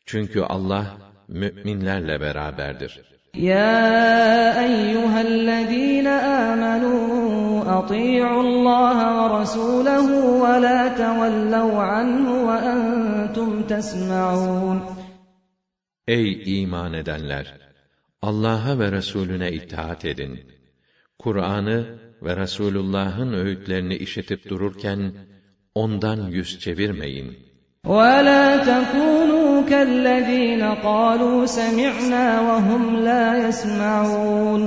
[0.05, 0.97] Çünkü Allah
[1.27, 3.01] müminlerle beraberdir.
[3.33, 6.95] Ya eyyühellezîne âmenû
[7.77, 14.81] ati'ullâhe ve rasûlehu ve lâ tevellev anhu ve entum tesma'ûn.
[16.07, 17.61] Ey iman edenler!
[18.21, 20.39] Allah'a ve Resulüne itaat edin.
[21.19, 25.12] Kur'an'ı ve Resulullah'ın öğütlerini işitip dururken,
[25.74, 27.46] ondan yüz çevirmeyin.
[27.86, 34.62] ولا تكونوا كالذين قالوا سمعنا وهم لا يسمعون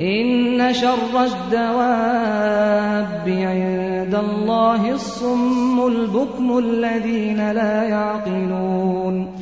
[0.00, 9.36] إن شر الدواب عند الله الصم البكم الذين لا يعقلون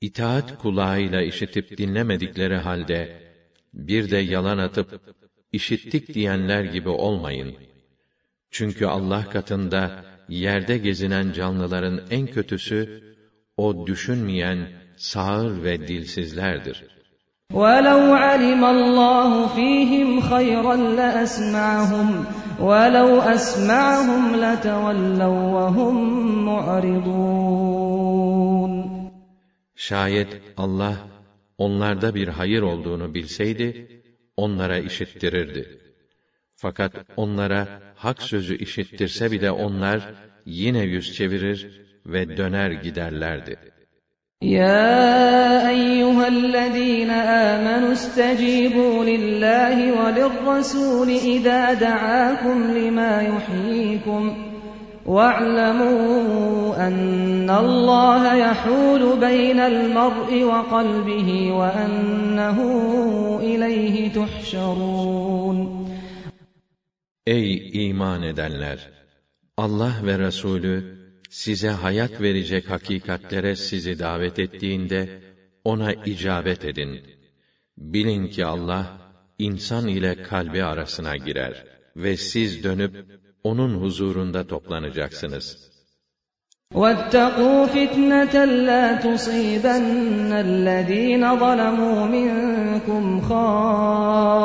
[0.00, 3.22] İtaat kulağıyla işitip dinlemedikleri halde,
[3.74, 5.00] bir de yalan atıp,
[5.52, 7.54] işittik diyenler gibi olmayın.
[8.50, 13.02] Çünkü Allah katında, yerde gezinen canlıların en kötüsü,
[13.56, 16.96] o düşünmeyen, sağır ve dilsizlerdir.
[17.52, 22.08] ولو علم الله فيهم خيرا لأسمعهم
[22.60, 25.96] ولو أسمعهم لتولوا وهم
[26.48, 28.06] معرضون
[29.76, 30.96] Şayet Allah,
[31.58, 33.96] onlarda bir hayır olduğunu bilseydi,
[34.43, 35.63] onlara işittirirdi.
[36.55, 39.99] Fakat onlara hak sözü işittirse bile onlar
[40.45, 43.57] yine yüz çevirir ve döner giderlerdi.
[44.41, 54.50] Ya eyyühellezîne âmenü istecibû lillâhi ve lirrasûli idâ da'âkum limâ yuhyîkum.
[55.10, 62.58] واعلموا أن الله يحول بين المرء وقلبه وأنه
[63.40, 65.86] إليه تحشرون
[67.26, 68.90] Ey iman edenler!
[69.56, 70.98] Allah ve Resulü
[71.30, 75.20] size hayat verecek hakikatlere sizi davet ettiğinde
[75.64, 77.00] ona icabet edin.
[77.78, 78.98] Bilin ki Allah
[79.38, 81.64] insan ile kalbi arasına girer
[81.96, 82.94] ve siz dönüp
[83.44, 85.46] onun huzurunda toplanacaksınız.
[86.74, 94.36] واتقوا فتنة لا تصيبن الذين ظلموا منكم خاصة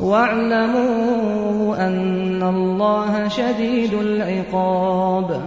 [0.00, 5.42] واعلموا أن الله شديد العقاب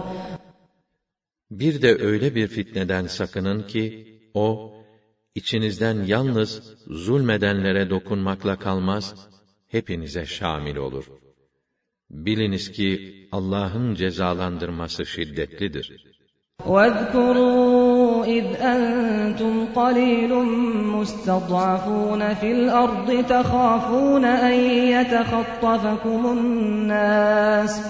[1.50, 4.72] Bir de öyle bir fitneden sakının ki, o,
[5.34, 9.14] içinizden yalnız zulmedenlere dokunmakla kalmaz,
[9.68, 11.04] hepinize şamil olur.
[12.10, 12.88] Biliniz ki
[13.32, 16.12] Allah'ın cezalandırması şiddetlidir.
[16.66, 20.32] واذكروا إذ أنتم قليل
[20.96, 24.54] مستضعفون في الأرض تخافون أن
[24.94, 27.80] يتخطفكم الناس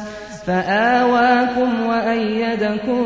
[0.47, 3.05] فآواكم وأيدكم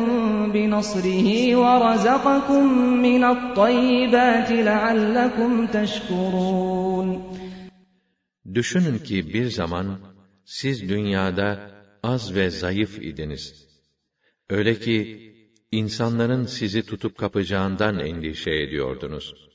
[0.53, 2.65] بنصره ورزقكم
[3.03, 7.23] من الطيبات لعلكم تشكرون
[8.55, 9.87] Düşünün ki bir zaman
[10.60, 11.50] siz dünyada
[12.04, 13.68] az ve zayıf idiniz.
[14.50, 14.98] Öyle ki
[15.72, 19.50] insanların sizi tutup kapacağından endişe ediyordunuz.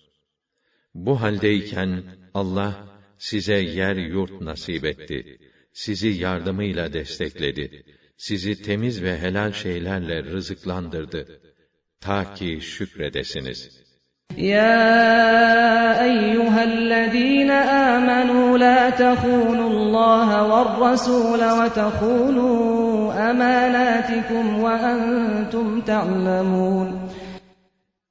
[0.95, 2.05] Bu haldeyken
[2.35, 5.39] Allah size yer yurt nasip etti.
[5.73, 7.85] Sizi yardımıyla destekledi.
[8.17, 11.41] Sizi temiz ve helal şeylerle rızıklandırdı.
[12.01, 13.86] Ta ki şükredesiniz.
[14.38, 27.12] يا أيها الذين آمنوا لا تخونوا الله والرسول وتخونوا أماناتكم وأنتم تعلمون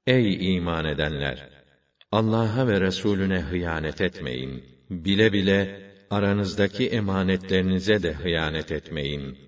[0.07, 1.49] Ey iman edenler!
[2.13, 4.65] Allah'a ve Resulüne hıyanet etmeyin.
[4.91, 5.81] Bile bile
[6.11, 9.39] aranızdaki emanetlerinize de hıyanet etmeyin.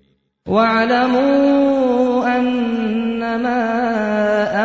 [0.47, 3.61] واعلموا أنما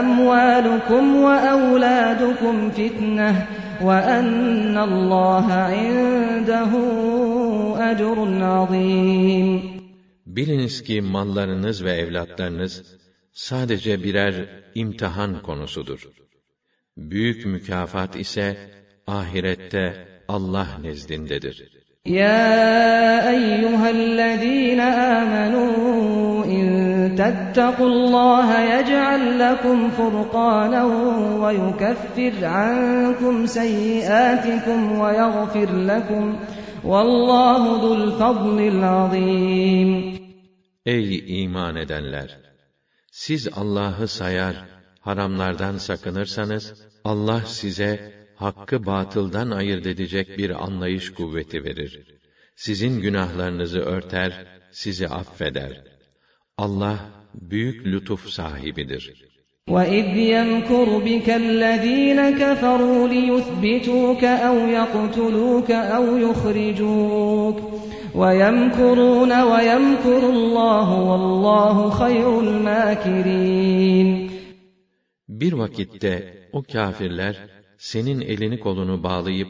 [0.00, 3.46] أموالكم وأولادكم فتنة
[3.82, 6.72] وأن الله عنده
[7.90, 9.78] أجر عظيم
[10.26, 12.96] Biliniz ki mallarınız ve evlatlarınız
[13.32, 14.34] sadece birer
[14.74, 16.08] imtihan konusudur.
[16.96, 18.56] Büyük mükafat ise
[19.06, 21.81] ahirette Allah nezdindedir.
[22.06, 26.66] يا أيها الذين آمنوا إن
[27.18, 30.84] تتقوا الله يجعل لكم فرقانا
[31.42, 36.36] ويكفر عنكم سيئاتكم ويغفر لكم
[36.84, 40.18] والله ذو الفضل العظيم
[40.86, 42.38] Ey iman edenler!
[43.12, 44.56] Siz Allah'ı sayar,
[45.00, 51.92] haramlardan sakınırsanız, Allah size hakkı batıldan ayırt edecek bir anlayış kuvveti verir.
[52.56, 55.82] Sizin günahlarınızı örter, sizi affeder.
[56.58, 56.98] Allah
[57.34, 59.28] büyük lütuf sahibidir.
[59.74, 67.58] وَإِذْ يَمْكُرُ بِكَ الَّذ۪ينَ كَفَرُوا لِيُثْبِتُوكَ أَوْ يَقْتُلُوكَ أَوْ يُخْرِجُوكَ
[68.20, 74.08] وَيَمْكُرُونَ وَيَمْكُرُ اللّٰهُ وَاللّٰهُ خَيْرُ الْمَاكِرِينَ
[75.28, 76.14] Bir vakitte
[76.52, 77.51] o kâfirler
[77.82, 79.48] senin elini kolunu bağlayıp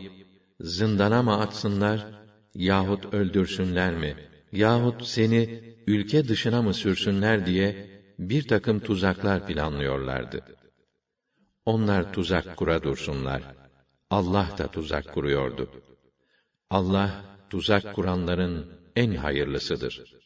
[0.61, 2.07] zindana mı atsınlar
[2.55, 4.15] yahut öldürsünler mi
[4.53, 7.86] yahut seni ülke dışına mı sürsünler diye
[8.19, 10.45] bir takım tuzaklar planlıyorlardı.
[11.65, 13.43] Onlar tuzak kura dursunlar.
[14.11, 15.70] Allah da tuzak kuruyordu.
[16.70, 17.11] Allah
[17.51, 18.66] tuzak kuranların
[18.97, 20.19] en hayırlısıdır.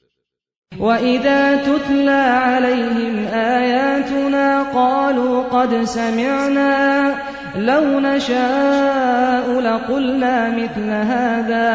[0.87, 3.15] وَإِذَا تُتْلَى عَلَيْهِمْ
[3.59, 4.49] آيَاتُنَا
[4.79, 6.73] قَالُوا قَدْ سَمِعْنَا
[7.71, 11.67] لَوْ نَشَاءُ لَقُلْنَا مِثْلَ هَذَا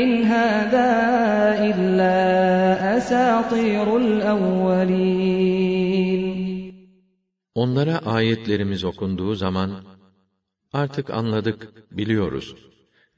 [0.00, 0.90] إِنْ هَذَا
[1.70, 2.16] إِلَّا
[2.96, 5.40] أَسَاطِيرُ الْأَوَّلِينَ
[7.54, 9.70] Onlara ayetlerimiz okunduğu zaman,
[10.72, 12.54] artık anladık, biliyoruz.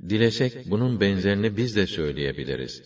[0.08, 2.82] Dilesek bunun benzerini biz de söyleyebiliriz.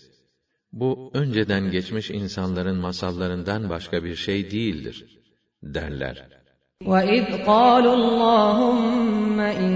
[0.73, 5.19] Bu önceden geçmiş insanların masallarından başka bir şey değildir,
[5.63, 6.40] derler.
[6.87, 9.75] وَإِذْ قَالُوا اللَّهُمَّ إِن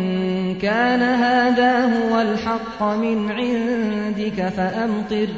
[0.59, 5.29] كَانَ هَذَا هُوَ الْحَقَّ مِنْ عِندِكَ فَأَمْطِرْ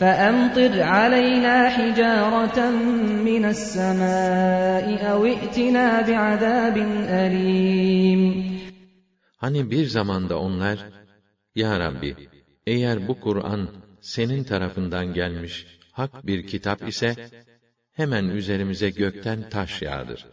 [0.00, 2.58] فَأَمْطِرْ عَلَيْنَا حِجَارَةً
[3.28, 6.76] مِنَ السَّمَاءِ أَوْ ائْتِنَا بِعَذَابٍ
[7.24, 8.50] أَلِيمٍ
[9.36, 10.78] Hani bir zamanda onlar,
[11.54, 12.16] Ya Rabbi,
[12.66, 13.68] eğer bu Kur'an
[14.00, 17.14] senin tarafından gelmiş hak bir kitap ise,
[17.92, 20.26] hemen üzerimize gökten taş yağdır.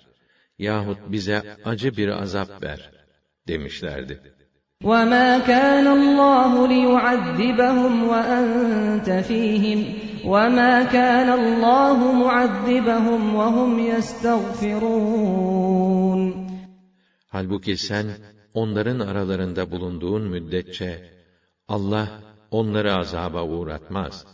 [0.62, 2.92] Yahut bize acı bir azap ver,
[3.48, 4.22] demişlerdi.
[4.84, 9.80] وَمَا كَانَ اللَّهُ لِيُعَذِّبَهُمْ وَأَنْتَ فِيهِمْ
[10.34, 14.88] وَمَا كَانَ اللَّهُ مُعَذِّبَهُمْ وَهُمْ يَسْتَغْفِرُونَ
[17.28, 18.08] Halbuki sen,
[18.54, 21.10] onların aralarında bulunduğun müddetçe,
[21.68, 22.08] Allah
[22.52, 24.26] onları azaba uğratmaz.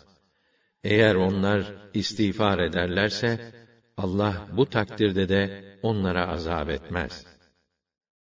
[0.83, 3.51] Eğer onlar istiğfar ederlerse,
[3.97, 5.41] Allah bu takdirde de
[5.83, 7.13] onlara azap etmez.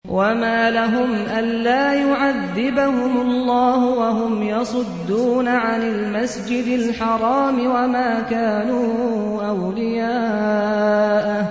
[0.08, 11.44] وَمَا لَهُمْ أَلَّا يُعَذِّبَهُمُ اللَّهُ وَهُمْ يَصُدُّونَ عَنِ الْمَسْجِدِ الْحَرَامِ وَمَا كَانُوا أَوْلِيَاءَهُ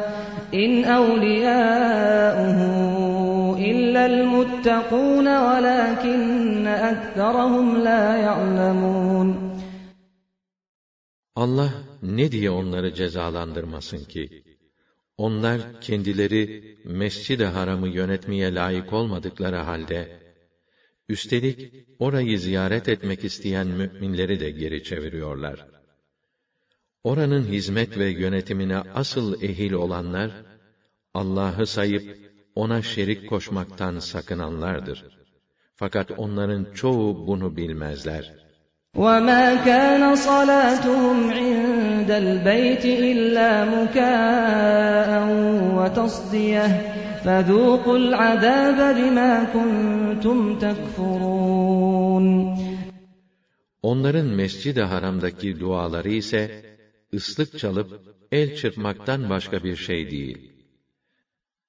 [0.54, 2.58] إِنْ أَوْلِيَاؤُهُ
[3.70, 9.28] إِلَّا الْمُتَّقُونَ وَلَكِنَّ أَكْثَرَهُمْ لَا يَعْلَمُونَ
[11.32, 14.43] Allah ne diye onları cezalandırmasın ki?
[15.17, 20.19] Onlar kendileri Mescid-i Haram'ı yönetmeye layık olmadıkları halde,
[21.09, 25.67] üstelik orayı ziyaret etmek isteyen müminleri de geri çeviriyorlar.
[27.03, 30.31] Oranın hizmet ve yönetimine asıl ehil olanlar,
[31.13, 32.17] Allah'ı sayıp
[32.55, 35.05] ona şerik koşmaktan sakınanlardır.
[35.75, 38.46] Fakat onların çoğu bunu bilmezler.
[38.96, 45.10] وَمَا كَانَ صَلَاتُهُمْ عِندَ الْبَيْتِ إِلَّا مُكَاءً
[45.76, 46.66] وَتَصْدِيَةً
[47.24, 52.26] فَذُوقُوا الْعَذَابَ بِمَا كُنْتُمْ تَكْفُرُونَ
[53.82, 56.64] Onların mescid-i haramdaki duaları ise,
[57.14, 58.00] ıslık çalıp
[58.32, 60.52] el çırpmaktan başka bir şey değil.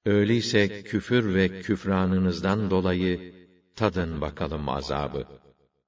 [0.05, 3.33] Öyleyse küfür ve küfranınızdan dolayı
[3.75, 5.23] tadın bakalım azabı.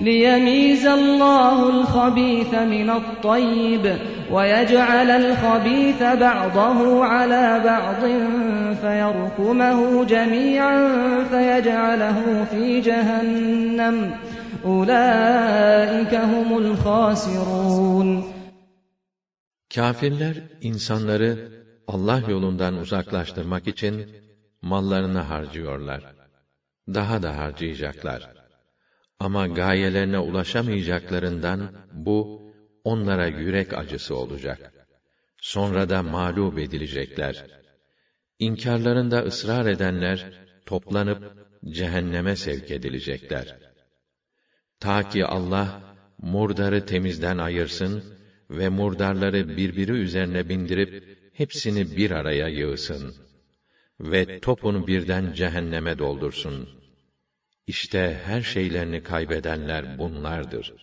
[0.00, 3.96] ليميز الله الخبيث من الطيب
[4.30, 8.02] ويجعل الخبيث بعضه على بعض
[8.80, 10.88] فيركمه جميعا
[11.30, 14.10] فيجعله في جهنم
[14.64, 18.24] أولئك هم الخاسرون
[19.74, 21.48] Kafirler insanları
[21.88, 24.10] Allah yolundan uzaklaştırmak için
[24.62, 26.14] mallarını harcıyorlar.
[26.88, 28.37] Daha da harcayacaklar.
[29.19, 32.41] Ama gayelerine ulaşamayacaklarından bu
[32.83, 34.73] onlara yürek acısı olacak.
[35.41, 37.45] Sonra da mağlup edilecekler.
[38.39, 40.31] İnkarlarında ısrar edenler
[40.65, 41.23] toplanıp
[41.65, 43.57] cehenneme sevk edilecekler.
[44.79, 48.03] Ta ki Allah murdarı temizden ayırsın
[48.49, 53.15] ve murdarları birbiri üzerine bindirip hepsini bir araya yığsın
[53.99, 56.78] ve topunu birden cehenneme doldursun.
[57.68, 60.74] İşte her şeylerini kaybedenler bunlardır.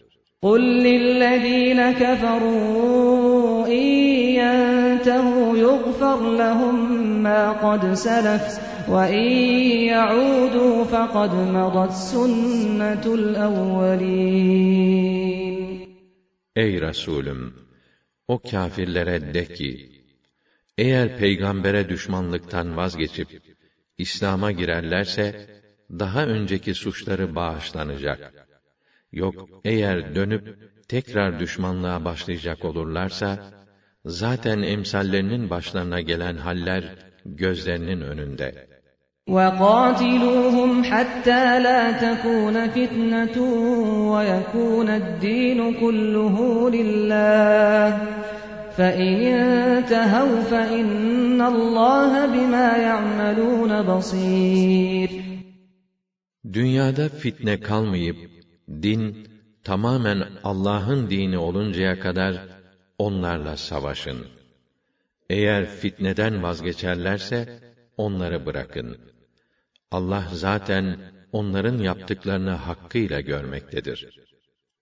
[0.43, 3.88] قُلْ لِلَّذ۪ينَ كَفَرُوا اِنْ
[4.41, 6.77] يَنْتَهُوا يُغْفَرْ لَهُمْ
[7.26, 8.45] مَا قَدْ سَلَفْ
[8.93, 9.27] وَاِنْ
[9.93, 14.72] يَعُودُوا فَقَدْ مَضَتْ سُنَّةُ الْأَوَّلِينَ
[16.56, 17.53] Ey Resulüm!
[18.27, 19.89] O kâfirlere de ki,
[20.77, 23.41] eğer peygambere düşmanlıktan vazgeçip,
[23.98, 25.48] İslam'a girerlerse,
[25.99, 28.48] daha önceki suçları bağışlanacak.
[29.11, 30.57] Yok, eğer dönüp,
[30.88, 33.39] tekrar düşmanlığa başlayacak olurlarsa,
[34.06, 36.84] zaten emsallerinin başlarına gelen haller,
[37.26, 38.68] gözlerinin önünde.
[39.27, 43.38] وَقَاتِلُوهُمْ حَتَّى لَا تَكُونَ فِتْنَةٌ
[44.14, 46.38] وَيَكُونَ الدِّينُ كُلُّهُ
[46.77, 47.89] لِلَّهِ
[48.77, 55.24] فَإِنِ انْتَهَوْا فَإِنَّ اللّٰهَ بِمَا يَعْمَلُونَ بَصِيرٌ
[56.53, 58.18] Dünyada fitne kalmayıp,
[58.84, 59.27] din
[59.64, 62.35] tamamen Allah'ın dini oluncaya kadar
[62.98, 64.27] onlarla savaşın.
[65.30, 67.60] Eğer fitneden vazgeçerlerse,
[67.98, 68.98] onları bırakın.
[69.91, 70.98] Allah zaten
[71.31, 74.10] onların yaptıklarını hakkıyla görmektedir.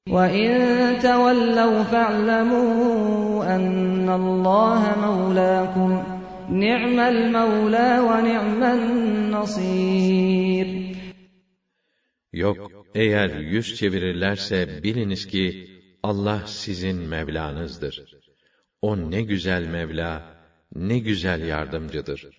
[0.08, 0.50] وَاِنْ
[1.08, 5.92] تَوَلَّوْا فَاعْلَمُوا اَنَّ اللّٰهَ مَوْلَاكُمْ
[6.66, 10.73] نِعْمَ الْمَوْلَى وَنِعْمَ النَّصِيرُ
[12.35, 15.71] Yok, eğer yüz çevirirlerse biliniz ki
[16.03, 18.05] Allah sizin Mevlanızdır.
[18.83, 20.37] O ne güzel Mevla,
[20.75, 22.31] ne güzel yardımcıdır.